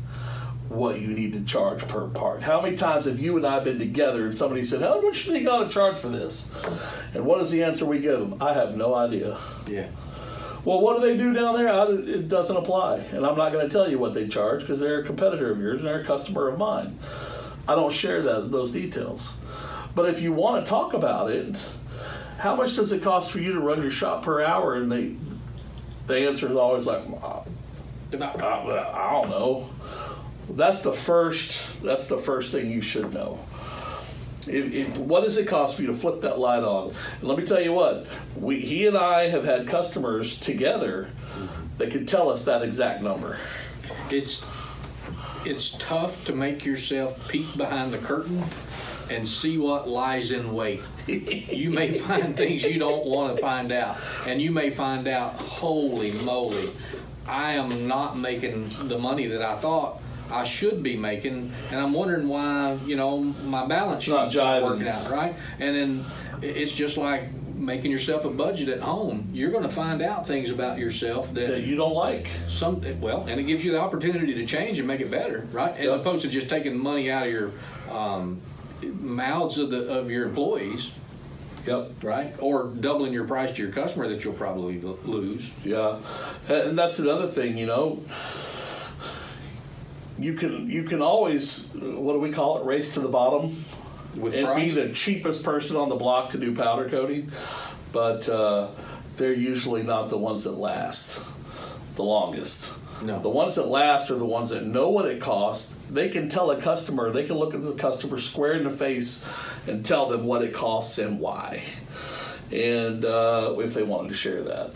[0.68, 2.42] what you need to charge per part.
[2.42, 5.36] How many times have you and I been together and somebody said, How much do
[5.36, 6.48] you got to charge for this?
[7.12, 8.40] And what is the answer we give them?
[8.40, 9.36] I have no idea.
[9.66, 9.88] Yeah.
[10.64, 11.68] Well, what do they do down there?
[11.72, 12.98] I, it doesn't apply.
[13.12, 15.58] And I'm not going to tell you what they charge because they're a competitor of
[15.58, 16.98] yours and they're a customer of mine.
[17.66, 19.34] I don't share that, those details.
[19.94, 21.56] But if you want to talk about it,
[22.38, 24.74] how much does it cost for you to run your shop per hour?
[24.74, 25.14] And they,
[26.06, 27.40] the answer is always like, "Uh,
[28.12, 29.70] I, I don't know.
[30.50, 31.62] That's the first.
[31.82, 33.38] That's the first thing you should know.
[34.46, 36.94] If, if, what does it cost for you to flip that light on?
[37.20, 41.10] And let me tell you what, we, he and I have had customers together
[41.78, 43.38] that could tell us that exact number.
[44.10, 44.44] It's
[45.44, 48.44] it's tough to make yourself peek behind the curtain
[49.10, 50.82] and see what lies in wait.
[51.06, 55.34] you may find things you don't want to find out, and you may find out,
[55.34, 56.70] holy moly,
[57.26, 60.00] I am not making the money that I thought
[60.30, 64.36] I should be making, and I'm wondering why you know my balance It's not sheet's
[64.36, 64.64] not jiving.
[64.64, 65.34] working out right.
[65.58, 66.04] And then
[66.42, 69.28] it's just like making yourself a budget at home.
[69.34, 72.28] You're going to find out things about yourself that you don't like.
[72.48, 75.76] some well, and it gives you the opportunity to change and make it better, right?
[75.76, 76.00] As Yep.
[76.00, 77.50] opposed to just taking money out of your
[77.90, 78.40] um,
[78.82, 80.90] mouths of the of your employees,
[81.66, 82.02] Yep.
[82.02, 82.34] right?
[82.38, 85.50] Or doubling your price to your customer that you'll probably lose.
[85.62, 85.98] Yeah,
[86.48, 87.58] and that's another thing.
[87.58, 88.00] You know,
[90.20, 92.64] you can you can always what do we call it?
[92.64, 93.64] Race to the bottom
[94.16, 97.30] With and price, be the cheapest person on the block to do powder coating,
[97.92, 98.68] but uh,
[99.16, 101.20] they're usually not the ones that last
[101.96, 102.72] the longest.
[103.02, 103.18] No.
[103.18, 105.74] The ones that last are the ones that know what it costs.
[105.90, 109.26] They can tell a customer, they can look at the customer square in the face
[109.66, 111.62] and tell them what it costs and why.
[112.52, 114.74] And uh, if they wanted to share that.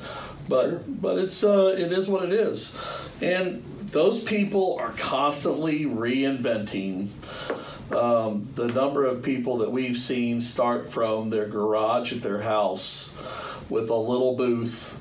[0.48, 0.80] But Sure.
[0.86, 2.76] but it's uh, it is what it is,
[3.20, 7.08] and those people are constantly reinventing.
[7.90, 13.16] Um, the number of people that we've seen start from their garage at their house
[13.68, 15.00] with a little booth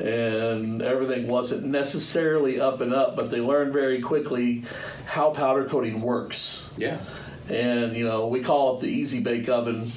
[0.00, 4.64] and everything wasn't necessarily up and up, but they learned very quickly
[5.06, 6.68] how powder coating works.
[6.76, 7.00] Yeah.
[7.48, 9.90] And, you know, we call it the easy bake oven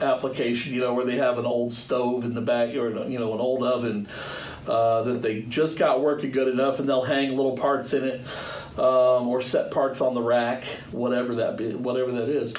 [0.00, 3.32] application, you know, where they have an old stove in the back or, you know,
[3.32, 4.08] an old oven
[4.66, 8.20] uh, that they just got working good enough and they'll hang little parts in it
[8.78, 12.54] um, or set parts on the rack, whatever that be, whatever that is.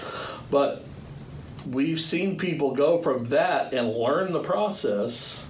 [0.49, 0.83] But
[1.65, 5.47] we've seen people go from that and learn the process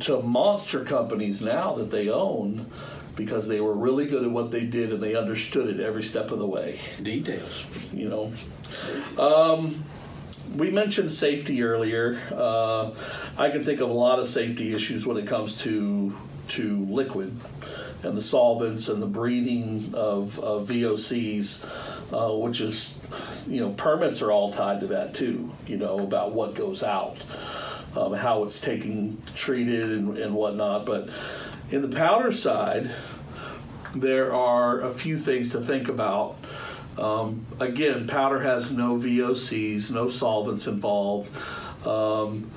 [0.00, 2.66] to monster companies now that they own
[3.16, 6.30] because they were really good at what they did and they understood it every step
[6.30, 7.64] of the way Details.
[7.92, 8.32] you know
[9.18, 9.84] um,
[10.56, 12.90] we mentioned safety earlier uh,
[13.38, 16.16] i can think of a lot of safety issues when it comes to
[16.48, 17.38] to liquid
[18.02, 21.64] and the solvents and the breathing of, of vocs
[22.12, 22.98] uh, which is
[23.46, 27.16] you know permits are all tied to that too you know about what goes out
[27.96, 31.08] um, how it's taken treated and, and whatnot but
[31.70, 32.90] in the powder side
[33.94, 36.36] there are a few things to think about.
[36.98, 41.30] Um, again, powder has no VOCs, no solvents involved,
[41.86, 42.50] um,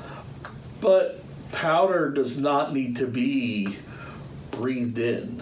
[0.82, 3.78] but powder does not need to be
[4.52, 5.41] breathed in.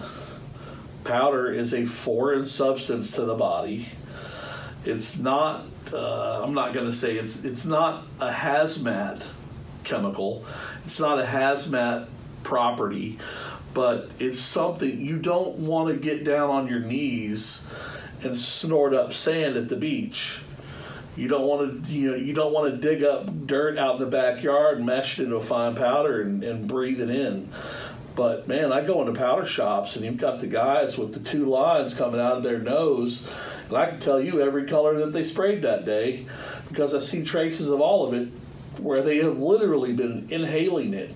[1.04, 3.88] Powder is a foreign substance to the body.
[4.84, 5.66] It's not.
[5.92, 7.44] Uh, I'm not going to say it's.
[7.44, 9.26] It's not a hazmat
[9.84, 10.44] chemical.
[10.84, 12.06] It's not a hazmat
[12.44, 13.18] property,
[13.74, 17.66] but it's something you don't want to get down on your knees
[18.24, 20.40] and snort up sand at the beach.
[21.16, 24.00] You don't want to, you know, you don't want to dig up dirt out in
[24.00, 27.50] the backyard and mash it into a fine powder and, and breathe it in.
[28.14, 31.46] But man, I go into powder shops and you've got the guys with the two
[31.46, 33.28] lines coming out of their nose,
[33.68, 36.26] and I can tell you every color that they sprayed that day
[36.68, 38.28] because I see traces of all of it
[38.78, 41.14] where they have literally been inhaling it.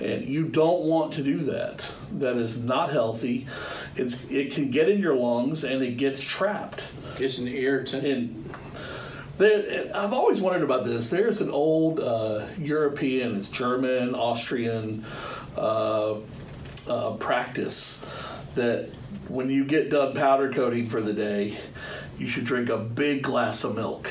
[0.00, 1.86] And you don't want to do that.
[2.12, 3.46] That is not healthy.
[3.96, 6.84] It's it can get in your lungs and it gets trapped.
[7.18, 8.06] It's an irritant.
[8.06, 8.54] And
[9.36, 11.10] there, I've always wondered about this.
[11.10, 15.04] There's an old uh, European, it's German, Austrian
[15.56, 16.16] uh,
[16.88, 18.04] uh, practice
[18.54, 18.90] that
[19.28, 21.56] when you get done powder coating for the day,
[22.18, 24.10] you should drink a big glass of milk.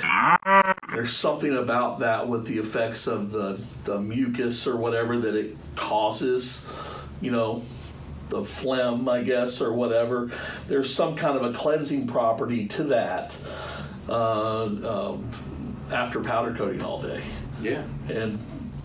[0.93, 5.55] There's something about that with the effects of the, the mucus or whatever that it
[5.75, 6.67] causes,
[7.21, 7.63] you know,
[8.29, 10.31] the phlegm, I guess, or whatever.
[10.67, 13.37] There's some kind of a cleansing property to that
[14.07, 15.29] uh, um,
[15.91, 17.21] after powder coating all day.
[17.61, 17.83] yeah.
[18.07, 18.43] And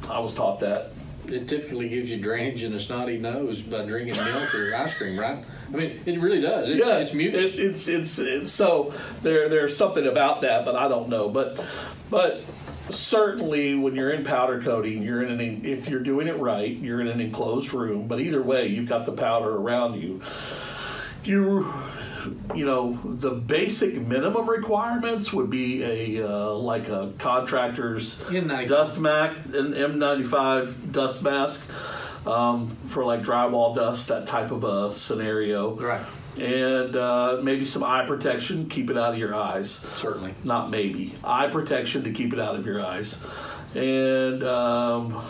[0.08, 0.92] I was taught that.
[1.28, 5.18] It typically gives you drainage in a snotty nose by drinking milk or ice cream,
[5.18, 5.44] right?
[5.72, 6.68] I mean, it really does.
[6.68, 7.54] It's, yeah, it's mucus.
[7.54, 11.28] It, it's, it's it's so there there's something about that, but I don't know.
[11.28, 11.64] But
[12.10, 12.42] but
[12.90, 17.00] certainly when you're in powder coating, you're in an if you're doing it right, you're
[17.00, 18.06] in an enclosed room.
[18.06, 20.20] But either way, you've got the powder around you.
[21.24, 21.72] You
[22.54, 28.68] you know the basic minimum requirements would be a uh, like a contractor's N95.
[28.68, 31.68] dust mask an M95 dust mask
[32.26, 36.04] um, for like drywall dust that type of a scenario right.
[36.38, 40.34] and uh, maybe some eye protection keep it out of your eyes Certainly.
[40.44, 43.24] not maybe eye protection to keep it out of your eyes
[43.74, 45.22] and um,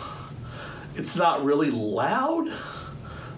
[0.95, 2.49] it's not really loud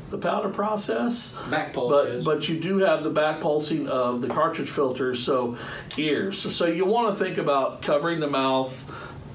[0.10, 1.36] the powder process.
[1.50, 2.26] Back pulse but is.
[2.26, 5.58] but you do have the back pulsing of the cartridge filters so
[5.98, 6.38] ears.
[6.56, 8.86] So you want to think about covering the mouth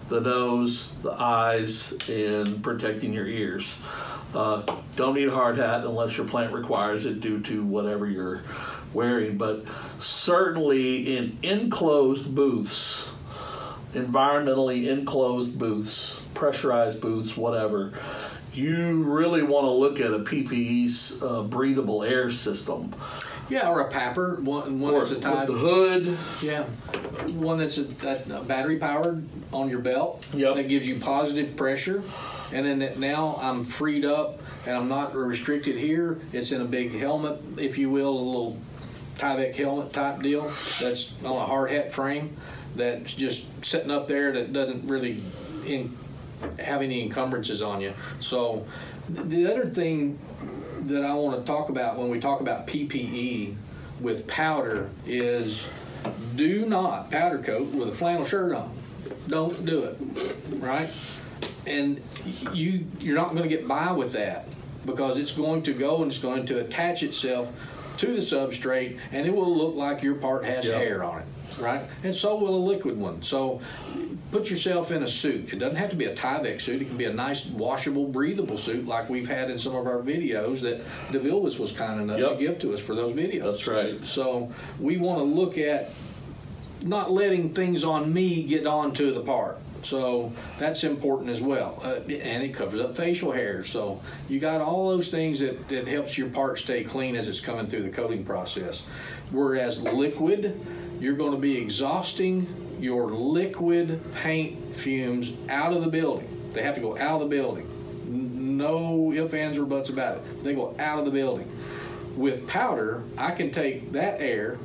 [0.09, 3.77] the nose the eyes and protecting your ears.
[4.35, 4.63] Uh,
[4.97, 8.43] don't need a hard hat unless your plant requires it due to whatever you're
[8.95, 9.65] wearing but
[9.99, 13.09] certainly in enclosed booths
[13.95, 17.93] environmentally enclosed booths pressurized booths whatever
[18.53, 22.95] you really want to look at a PPE's uh, breathable air system.
[23.49, 26.19] yeah, or a PAPR, one, one Or that's a with the hood.
[26.43, 26.65] Yeah,
[27.33, 30.29] one that's a, that, uh, battery powered on your belt.
[30.35, 30.57] Yep.
[30.57, 32.03] That gives you positive pressure,
[32.53, 36.21] and then that now I'm freed up and I'm not restricted here.
[36.33, 38.59] It's in a big helmet, if you will, a little
[39.17, 40.51] Tyvek helmet type deal.
[40.81, 42.37] That's on a hard hat frame.
[42.77, 45.23] That's just sitting up there that doesn't really
[45.67, 45.97] in,
[46.59, 47.93] have any encumbrances on you.
[48.21, 48.67] So
[49.09, 50.19] the other thing
[50.83, 53.55] that I want to talk about when we talk about PPE
[54.01, 55.65] with powder is
[56.35, 58.73] do not powder coat with a flannel shirt on.
[59.29, 59.99] Don't do it,
[60.59, 60.91] right?
[61.65, 62.03] and
[62.53, 64.49] you you're not going to get by with that
[64.85, 67.53] because it's going to go and it's going to attach itself
[67.99, 70.75] to the substrate and it will look like your part has Yep.
[70.75, 71.25] hair on it
[71.59, 73.61] right and so will a liquid one so
[74.31, 76.97] put yourself in a suit it doesn't have to be a Tyvek suit it can
[76.97, 80.81] be a nice washable breathable suit like we've had in some of our videos that
[81.11, 82.31] DeVilbiss was kind enough Yep.
[82.31, 84.05] to give to us for those videos That's right.
[84.05, 85.91] so we want to look at
[86.83, 89.59] not letting things on me get onto the part.
[89.85, 91.81] So that's important as well.
[91.85, 93.63] Uh, and it covers up facial hair.
[93.63, 97.41] So you got all those things that, that helps your part stay clean as it's
[97.41, 98.83] coming through the coating process.
[99.31, 100.61] Whereas liquid,
[101.03, 102.47] you're going to be exhausting
[102.79, 106.29] your liquid paint fumes out of the building.
[106.53, 107.69] They have to go out of the building.
[108.07, 110.45] No ifs, ands, or buts about it.
[110.45, 111.51] They go out of the building.
[112.17, 114.59] With powder, I can take that air,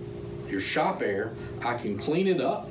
[0.48, 1.34] your shop air,
[1.64, 2.70] I can clean it up,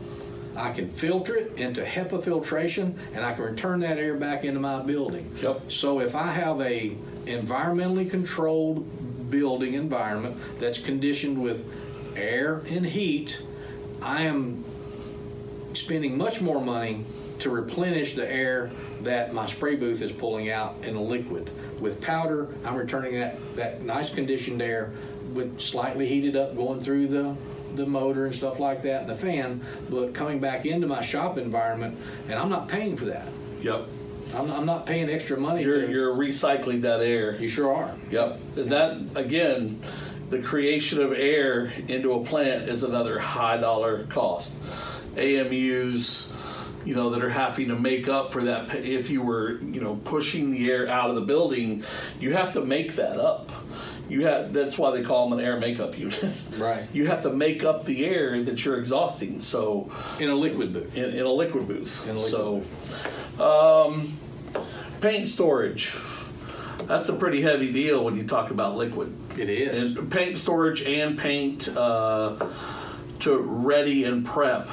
[0.54, 4.60] I can filter it into HEPA filtration, and I can return that air back into
[4.60, 5.36] my building.
[5.42, 5.72] Yep.
[5.72, 11.68] So if I have a environmentally controlled building environment that's conditioned with
[12.14, 13.42] air and heat,
[14.03, 14.64] I am
[15.74, 17.05] spending much more money
[17.40, 18.70] to replenish the air
[19.03, 21.51] that my spray booth is pulling out in a liquid.
[21.80, 24.92] With powder, I'm returning that, that nice conditioned air
[25.32, 27.36] with slightly heated up going through the,
[27.74, 31.36] the motor and stuff like that and the fan, but coming back into my shop
[31.36, 33.28] environment, and I'm not paying for that.
[33.61, 33.86] Yep.
[34.34, 35.62] I'm, I'm not paying extra money.
[35.62, 37.36] You're to, you're recycling that air.
[37.36, 37.94] you sure are.
[38.11, 38.40] Yep.
[38.57, 39.80] That again,
[40.30, 44.54] the creation of air into a plant is another high dollar cost.
[45.16, 46.32] AMUs,
[46.84, 48.74] you know, that are having to make up for that.
[48.74, 51.84] If you were, you know, pushing the air out of the building,
[52.20, 53.50] you have to make that up.
[54.08, 54.52] You have.
[54.52, 56.34] That's why they call them an air makeup unit.
[56.58, 56.86] Right.
[56.92, 59.40] You have to make up the air that you're exhausting.
[59.40, 60.96] So In a liquid booth.
[60.96, 62.06] in, in a liquid booth.
[62.08, 62.64] In a liquid
[63.38, 63.42] so,
[63.88, 64.16] um,
[65.00, 65.96] paint storage.
[66.84, 69.12] That's a pretty heavy deal when you talk about liquid.
[69.39, 69.97] It is.
[69.97, 72.37] And paint storage and paint uh,
[73.20, 74.68] to ready and prep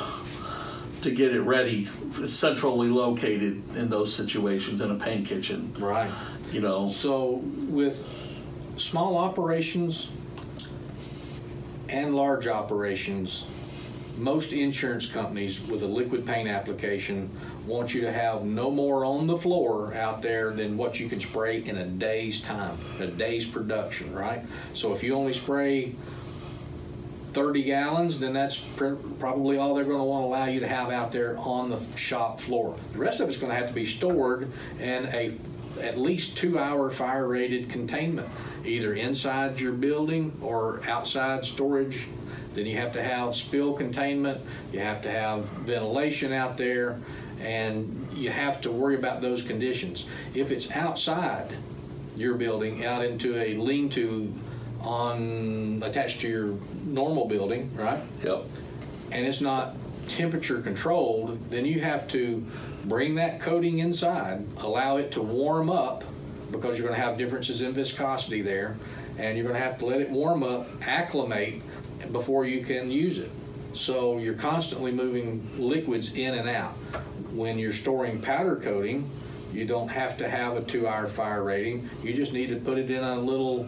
[1.02, 1.90] to get it ready,
[2.24, 5.74] centrally located in those situations in a paint kitchen.
[5.78, 6.10] right.
[6.52, 8.08] You know, So with
[8.78, 10.10] small operations
[11.90, 13.44] and large operations,
[14.18, 17.30] most insurance companies with a liquid paint application
[17.66, 21.20] want you to have no more on the floor out there than what you can
[21.20, 24.46] spray in a day's time, a day's production, right?
[24.74, 25.96] So if you only spray
[27.34, 30.68] 30 gallons, then that's pr- probably all they're going to want to allow you to
[30.68, 32.76] have out there on the shop floor.
[32.92, 35.36] The rest of it's going to have to be stored in a
[35.82, 38.30] at least two hour fire rated containment,
[38.64, 42.08] either inside your building or outside storage.
[42.54, 44.40] Then you have to have spill containment,
[44.72, 47.00] you have to have ventilation out there,
[47.44, 50.06] and you have to worry about those conditions.
[50.34, 51.56] If it's outside
[52.16, 54.34] your building, out into a lean to
[54.82, 58.02] on attached to your normal building, right?
[58.24, 58.44] yep,
[59.12, 59.76] And it's not
[60.08, 62.46] temperature controlled, then you have to
[62.86, 66.04] bring that coating inside, allow it to warm up
[66.52, 68.76] because you're going to have differences in viscosity there,
[69.18, 71.62] and you're going to have to let it warm up, acclimate
[72.12, 73.32] before you can use it.
[73.74, 76.76] So you're constantly moving liquids in and out.
[77.34, 79.10] When you're storing powder coating,
[79.52, 81.90] you don't have to have a two hour fire rating.
[82.04, 83.68] You just need to put it in a little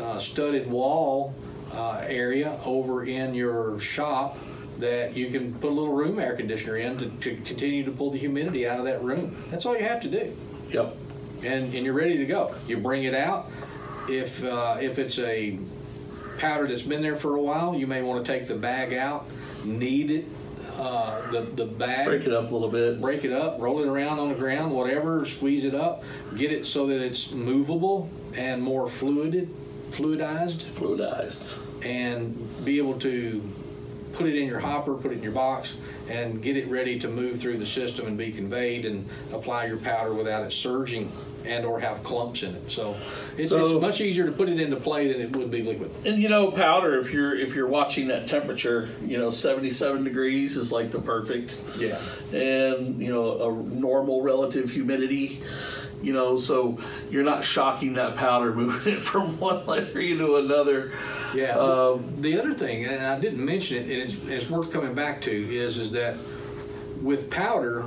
[0.00, 1.34] uh, studded wall
[1.72, 4.38] uh, area over in your shop
[4.78, 8.10] that you can put a little room air conditioner in to, to continue to pull
[8.10, 9.36] the humidity out of that room.
[9.50, 10.36] That's all you have to do
[10.70, 10.96] yep,
[11.44, 12.54] and, and you're ready to go.
[12.66, 13.50] You bring it out.
[14.08, 15.58] If uh, if it's a
[16.38, 19.28] powder that's been there for a while, you may want to take the bag out,
[19.64, 20.26] knead it,
[20.78, 23.00] uh, the the bag, break it up a little bit.
[23.00, 26.04] break it up, roll it around on the ground, whatever, squeeze it up,
[26.36, 29.48] get it so that it's movable and more fluided,
[29.90, 31.58] fluidized Fluidized.
[31.84, 33.42] and be able to
[34.12, 35.74] put it in your hopper, put it in your box,
[36.08, 39.76] and get it ready to move through the system and be conveyed and apply your
[39.78, 41.12] powder without it surging
[41.48, 42.70] and or have clumps in it.
[42.70, 42.90] So
[43.36, 45.90] it's, So- it's much easier to put it into play than it would be liquid.
[46.06, 46.98] And you know, powder.
[46.98, 51.58] If you're if you're watching that temperature, you know, 77 degrees is like the perfect.
[51.78, 51.98] Yeah.
[52.32, 55.40] and you know a normal relative humidity
[56.02, 56.78] you know so
[57.10, 60.92] you're not shocking that powder moving it from one area to another
[61.34, 61.56] Yeah.
[61.58, 65.20] Um, the other thing, and I didn't mention it, and it's, it's worth coming back
[65.22, 66.16] to, is is that
[67.02, 67.84] with powder,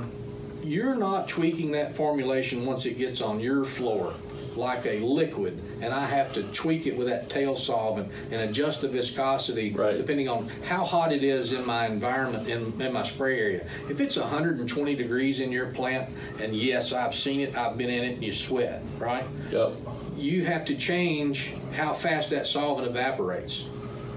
[0.62, 4.14] you're not tweaking that formulation once it gets on your floor.
[4.54, 8.82] like a liquid, and I have to tweak it with that tail solvent and adjust
[8.82, 9.96] the viscosity Right.
[9.96, 13.66] depending on how hot it is in my environment, in, in my spray area.
[13.88, 18.04] If it's 120 degrees in your plant, and yes, I've seen it, I've been in
[18.04, 19.24] it, and you sweat, right?
[19.50, 19.72] Yep.
[20.18, 23.64] you have to change how fast that solvent evaporates,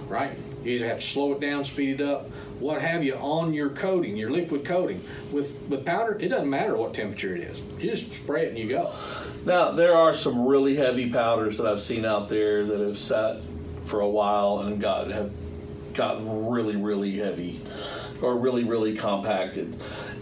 [0.09, 0.37] right?
[0.65, 2.29] You either have to slow it down, speed it up,
[2.65, 4.99] what have you, on your coating, your liquid coating.
[5.31, 7.61] With with powder, it doesn't matter what temperature it is.
[7.79, 8.91] You just spray it and you go.
[9.45, 13.37] Now there are some really heavy powders that I've seen out there that have sat
[13.83, 15.31] for a while and got have
[15.93, 17.61] gotten really really heavy
[18.21, 19.75] or really really compacted,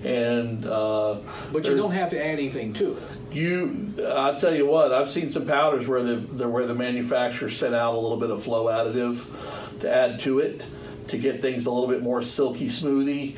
[0.04, 1.20] and uh,
[1.54, 3.04] But you don't have to add anything to it.
[3.32, 7.50] You, I tell you what, I've seen some powders where the, the where the manufacturer
[7.50, 9.26] sent out a little bit of flow additive
[9.80, 10.68] to add to it
[11.14, 13.38] to get things a little bit more silky smoothy.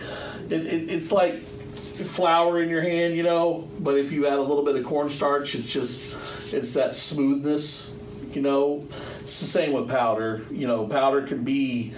[0.50, 3.70] It, it, it's like flour in your hand, you know.
[3.80, 7.94] But if you add a little bit of cornstarch, it's just it's that smoothness,
[8.34, 8.88] you know.
[9.22, 10.46] It's the same with powder.
[10.50, 11.94] You know, powder can be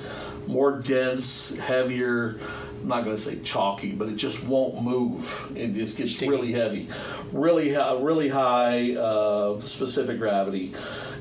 [0.47, 2.39] more dense, heavier.
[2.87, 5.51] I'm not going to say chalky, but it just won't move.
[5.53, 6.87] It just gets really heavy,
[7.33, 10.73] really, really high uh, specific gravity,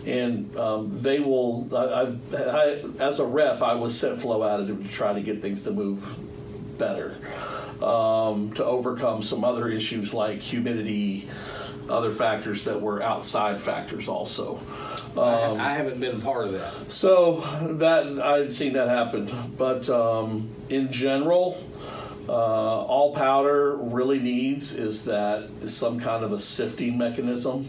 [0.07, 1.69] and um, they will.
[1.77, 5.65] I, I, as a rep, I was sent flow additive to try to get things
[5.65, 6.07] to move
[6.79, 7.17] better,
[7.83, 11.29] um, to overcome some other issues like humidity,
[11.91, 14.61] other factors that were outside factors also.
[15.17, 16.93] Um, I, I haven't been part of that.
[16.93, 17.41] So
[17.79, 21.63] that I'd seen that happen, but um, in general,
[22.29, 27.69] uh, all powder really needs is that some kind of a sifting mechanism.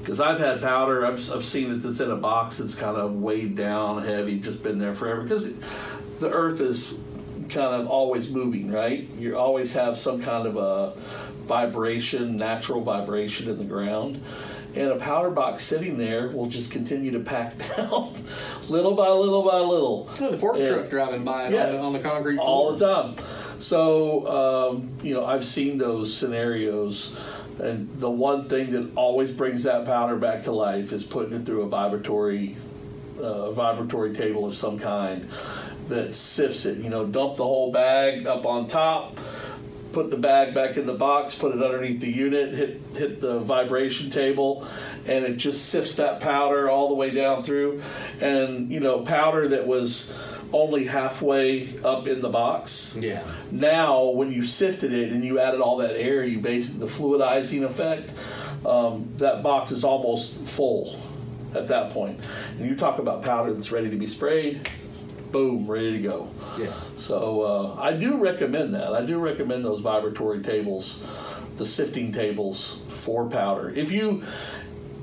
[0.00, 3.14] Because I've had powder, I've, I've seen it that's in a box that's kind of
[3.14, 5.22] weighed down, heavy, just been there forever.
[5.22, 5.52] Because
[6.20, 6.94] the earth is
[7.48, 9.08] kind of always moving, right?
[9.18, 10.92] You always have some kind of a
[11.46, 14.22] vibration, natural vibration in the ground.
[14.76, 18.14] And a powder box sitting there will just continue to pack down
[18.68, 20.04] little by little by little.
[20.18, 20.68] The fork Yeah.
[20.74, 21.66] truck driving by Yeah.
[21.68, 22.46] on, the, on the concrete floor.
[22.48, 23.14] all the time.
[23.58, 27.14] So, um, you know, I've seen those scenarios.
[27.58, 31.46] And the one thing that always brings that powder back to life is putting it
[31.46, 32.54] through a vibratory,
[33.18, 35.26] uh, vibratory table of some kind
[35.88, 36.76] that sifts it.
[36.78, 39.18] You know, dump the whole bag up on top,
[39.96, 43.40] put the bag back in the box, put it underneath the unit, hit hit the
[43.40, 44.68] vibration table,
[45.06, 47.80] and it just sifts that powder all the way down through.
[48.20, 50.12] And you know, powder that was
[50.52, 52.94] only halfway up in the box.
[53.00, 53.24] Yeah.
[53.50, 57.64] Now, when you sifted it and you added all that air, you basically the fluidizing
[57.64, 58.12] effect.
[58.66, 61.00] Um, that box is almost full
[61.54, 62.20] at that point.
[62.58, 64.68] And you talk about powder that's ready to be sprayed.
[65.36, 66.30] Boom, ready to go.
[66.58, 66.72] Yeah.
[66.96, 68.94] So uh, I do recommend that.
[68.94, 70.98] I do recommend those vibratory tables,
[71.56, 73.68] the sifting tables for powder.
[73.68, 74.22] If you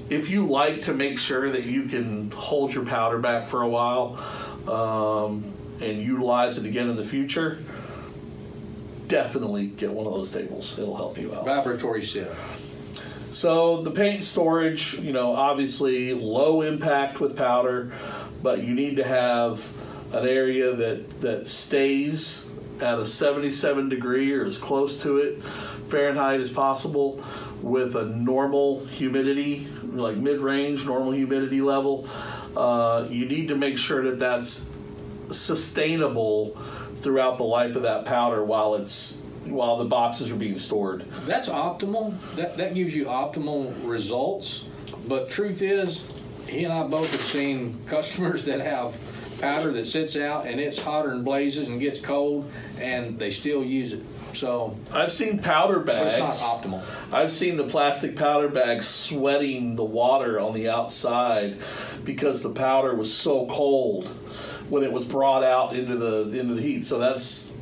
[0.10, 3.70] if you like to make sure that you can hold your powder back for a
[3.70, 4.18] while
[4.68, 7.60] um, and utilize it again in the future,
[9.08, 10.80] definitely get one of those tables.
[10.80, 11.46] It'll help you out.
[11.46, 12.36] Vibratory sieve.
[13.30, 17.92] So the paint storage, you know, obviously low impact with powder,
[18.42, 19.72] but you need to have
[20.14, 22.46] an area that that stays
[22.82, 25.44] at a 77 degree or as close to it
[25.94, 27.24] Fahrenheit as possible
[27.62, 32.08] with a normal humidity, like mid-range normal humidity level.
[32.58, 34.70] Uh, you need to make sure that that's
[35.30, 36.56] sustainable
[36.96, 41.06] throughout the life of that powder while it's while the boxes are being stored.
[41.26, 42.16] That's optimal.
[42.36, 44.66] That that gives you optimal results.
[45.08, 46.02] But truth is,
[46.48, 48.98] he and I both have seen customers that have
[49.40, 53.64] powder that sits out and it's hotter and blazes and gets cold, and they still
[53.64, 54.02] use it.
[54.34, 56.16] So I've seen powder bags.
[56.16, 56.84] it's not optimal.
[57.14, 61.58] I've seen the plastic powder bags sweating the water on the outside
[62.04, 64.08] because the powder was so cold
[64.70, 66.84] when it was brought out into the into the heat.
[66.84, 67.54] So that's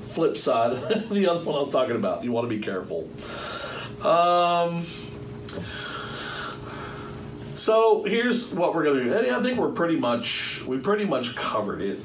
[0.00, 0.72] flip side
[1.10, 2.24] the other one I was talking about.
[2.24, 3.08] You want to be careful.
[4.04, 4.84] Um,
[7.60, 9.12] so here's what we're gonna do.
[9.14, 11.98] Eddie, I think we're pretty much we pretty much covered it.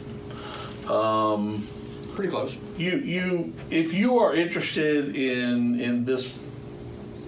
[2.14, 2.58] Pretty close.
[2.78, 6.34] You you if you are interested in in this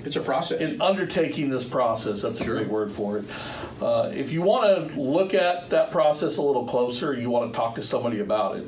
[0.05, 0.59] It's a process.
[0.59, 2.55] in undertaking this process, that's Sure.
[2.55, 3.25] a great word for it.
[3.81, 7.57] Uh, if you want to look at that process a little closer, you want to
[7.57, 8.67] talk to somebody about it,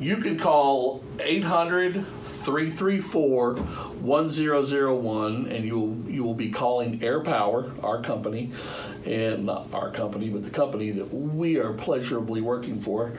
[0.00, 3.56] you can call 800 334
[4.02, 8.50] 1001 and you will you will be calling Air Power, our company,
[9.06, 13.12] and not our company, but the company that we are pleasurably working for.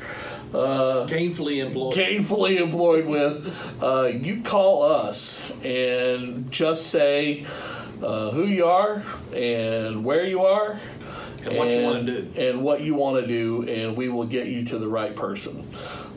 [0.53, 1.95] Uh, Gainfully employed.
[1.95, 7.45] gainfully employed with, uh, you call us and just say,
[8.01, 9.03] uh, who you are
[9.33, 10.79] and where you are.
[11.45, 12.31] And what you wanna do.
[12.37, 15.67] And what you want to do, and we will get you to the right person.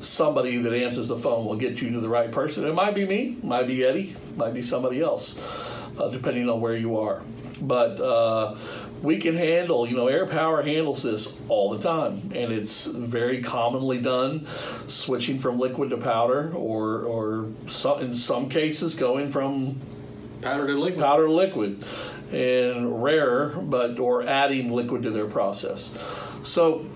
[0.00, 2.64] Somebody that answers the phone will get you to the right person.
[2.66, 5.36] It might be me, might be Eddie, might be somebody else,
[5.98, 7.22] uh, depending on where you are.
[7.60, 8.56] But uh,
[9.02, 13.42] we can handle, you know, Air Power handles this all the time, and it's very
[13.42, 14.46] commonly done,
[14.86, 19.80] switching from liquid to powder, or or so, in some cases going from
[20.42, 21.00] Powder to liquid.
[21.00, 21.84] powder to liquid,
[22.32, 25.96] and rare, but or adding liquid to their process.
[26.42, 26.86] So,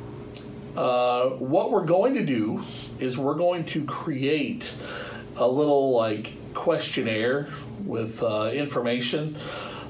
[0.77, 2.63] uh, what we're going to do
[2.99, 4.75] is we're going to create
[5.37, 7.49] a little like questionnaire
[7.85, 9.37] with uh, information,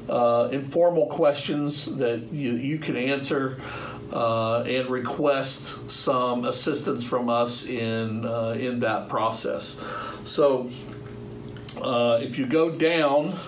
[0.09, 3.61] uh, informal questions that you, you can answer.
[4.12, 9.80] Uh, and request some assistance from us in uh, in that process.
[10.24, 10.68] So,
[11.80, 13.38] uh, if you go down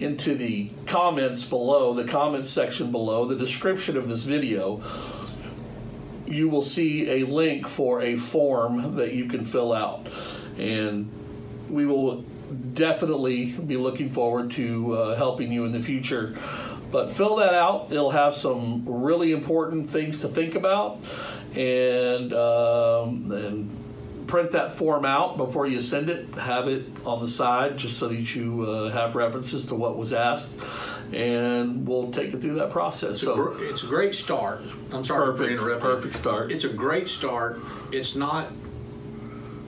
[0.00, 4.82] into the comments below, the comments section below, the description of this video,
[6.26, 10.06] you will see a link for a form that you can fill out.
[10.58, 11.10] And
[11.70, 12.24] we will
[12.74, 16.36] definitely be looking forward to uh, helping you in the future.
[16.90, 17.88] But fill that out.
[17.90, 21.00] It'll have some really important things to think about.
[21.54, 23.77] And, um, and
[24.28, 26.32] print that form out before you send it.
[26.36, 30.12] Have it on the side just so that you uh, have references to what was
[30.12, 30.50] asked,
[31.12, 33.10] and we'll take it through that process.
[33.10, 34.60] It's, a So gr- it's a great start.
[34.92, 35.90] I'm sorry for perfect, interrupting.
[35.90, 36.52] perfect start.
[36.52, 37.58] It's a great start.
[37.90, 38.52] It's not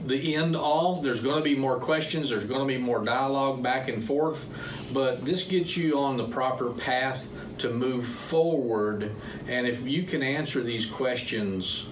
[0.05, 1.01] the end all.
[1.01, 2.29] There's going to be more questions.
[2.29, 4.47] There's going to be more dialogue back and forth,
[4.93, 7.27] but this gets you on the proper path
[7.59, 9.11] to move forward.
[9.47, 11.85] And if you can answer these questions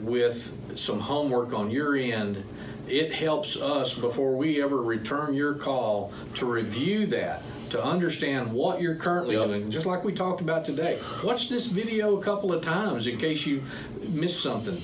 [0.00, 2.44] with some homework on your end,
[2.88, 7.42] it helps us before we ever return your call to review that.
[7.70, 9.46] To understand what you're currently Yep.
[9.46, 10.98] doing, just like we talked about today.
[11.24, 13.62] Watch this video a couple of times in case you
[14.10, 14.78] missed something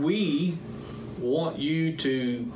[0.00, 0.58] we
[1.20, 2.50] want you to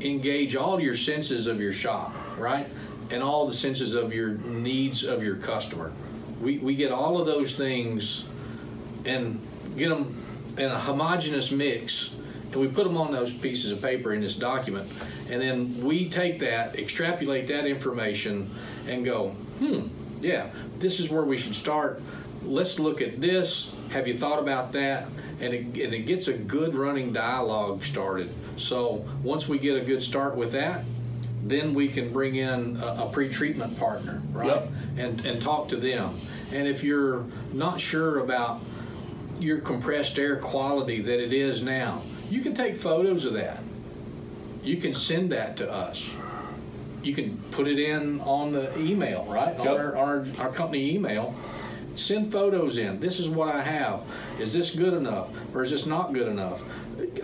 [0.00, 2.68] engage all your senses of your shop, right?
[3.10, 5.92] And all the senses of your needs of your customer.
[6.40, 8.24] We, we get all of those things
[9.04, 9.40] and
[9.76, 10.14] get them
[10.58, 12.10] in a homogeneous mix
[12.52, 14.90] and we put them on those pieces of paper in this document
[15.30, 18.50] and then we take that extrapolate that information
[18.86, 19.86] and go hmm
[20.20, 22.00] yeah this is where we should start.
[22.44, 23.70] Let's look at this.
[23.90, 25.08] Have you thought about that?
[25.40, 28.30] And it, and it gets a good running dialogue started.
[28.56, 30.84] So once we get a good start with that
[31.44, 34.48] then we can bring in a, a pre-treatment partner right?
[34.48, 34.70] Yep.
[34.98, 36.18] and and talk to them.
[36.52, 38.60] And if you're not sure about
[39.40, 42.02] your compressed air quality that it is now.
[42.30, 43.60] You can take photos of that.
[44.62, 46.08] You can send that to us.
[47.02, 49.56] You can put it in on the email, right?
[49.58, 49.78] On Yep.
[49.78, 51.34] our, our, our company email.
[51.96, 53.00] Send photos in.
[53.00, 54.02] This is what I have.
[54.38, 56.62] Is this good enough or is this not good enough?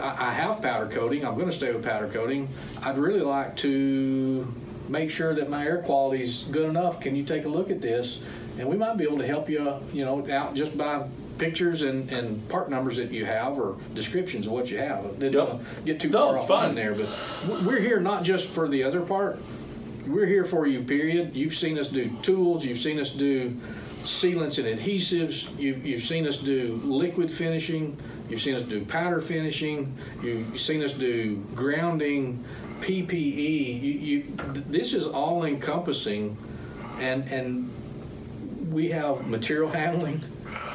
[0.00, 1.24] I, I have powder coating.
[1.24, 2.48] I'm going to stay with powder coating.
[2.82, 4.52] I'd really like to
[4.88, 7.00] make sure that my air quality is good enough.
[7.00, 8.20] Can you take a look at this?
[8.58, 11.04] And we might be able to help you, you know, out just by
[11.38, 15.18] pictures and, and part numbers that you have or descriptions of what you have.
[15.18, 15.60] Didn't Yep.
[15.84, 17.08] get too far off on there, but
[17.66, 19.38] we're here not just for the other part.
[20.06, 21.34] We're here for you, period.
[21.34, 22.64] You've seen us do tools.
[22.64, 23.56] You've seen us do
[24.04, 25.48] sealants and adhesives.
[25.58, 27.96] You, you've seen us do liquid finishing.
[28.28, 29.96] You've seen us do powder finishing.
[30.22, 32.44] You've seen us do grounding,
[32.80, 33.82] PPE.
[33.82, 34.34] You, you,
[34.68, 36.36] this is all encompassing,
[36.98, 37.70] and and
[38.70, 40.22] we have material handling.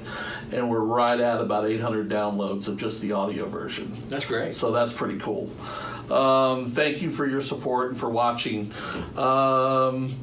[0.52, 3.92] and we're right at about 800 downloads of just the audio version.
[4.08, 4.54] That's great.
[4.54, 5.50] So that's pretty cool.
[6.12, 8.72] Um, thank you for your support and for watching.
[9.16, 10.14] Um,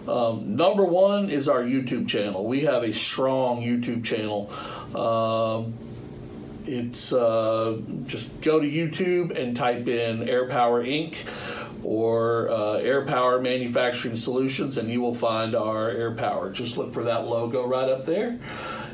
[0.09, 2.45] um, number one is our YouTube channel.
[2.45, 4.51] We have a strong YouTube channel.
[4.93, 5.73] Um,
[6.65, 11.15] it's uh, just go to YouTube and type in Air Power Inc.
[11.85, 16.49] or uh, Air Power Manufacturing Solutions, and you will find our Air Power.
[16.49, 18.39] Just look for that logo right up there,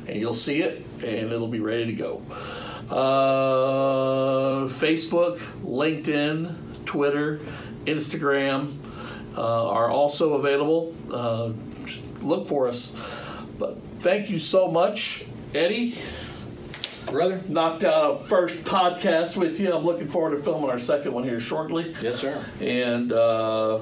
[0.08, 2.22] and you'll see it, and it'll be ready to go.
[2.90, 6.54] Uh, Facebook, LinkedIn,
[6.86, 7.40] Twitter,
[7.86, 8.76] Instagram
[9.38, 10.94] uh, are also available.
[11.10, 11.54] Uh,
[12.22, 12.92] look for us.
[13.58, 15.24] But thank you so much,
[15.56, 15.96] Eddie
[17.12, 17.42] Brother?
[17.48, 19.74] knocked out a first podcast with you.
[19.74, 21.94] I'm looking forward to filming our second one here shortly.
[22.02, 22.44] Yes, sir.
[22.62, 23.80] And uh,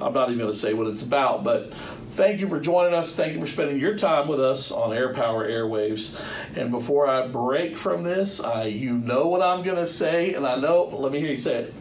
[0.00, 3.16] I'm not even going to say what it's about, but thank you for joining us.
[3.16, 6.20] Thank you for spending your time with us on Air Power Airwaves.
[6.56, 10.46] And before I break from this, I, you know what I'm going to say, and
[10.46, 11.74] I know, let me hear you say it.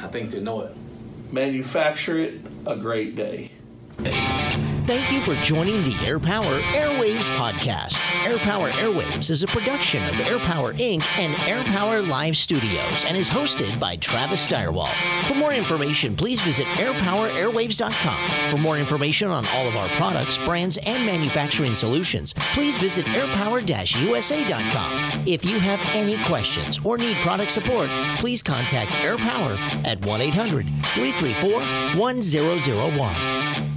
[0.00, 0.76] I think they know it.
[1.32, 3.50] Manufacture it a great day.
[4.88, 8.00] Thank you for joining the Air Power Airwaves podcast.
[8.26, 11.04] Air Power Airwaves is a production of Air Power Inc.
[11.18, 14.94] and Air Power Live Studios and is hosted by Travis Steyerwalt.
[15.28, 18.50] For more information, please visit airpowerairwaves.com.
[18.50, 25.24] For more information on all of our products, brands, and manufacturing solutions, please visit airpower-usa.com.
[25.26, 30.20] If you have any questions or need product support, please contact Air Power at 1
[30.22, 30.64] 800
[30.94, 33.67] 334 1001.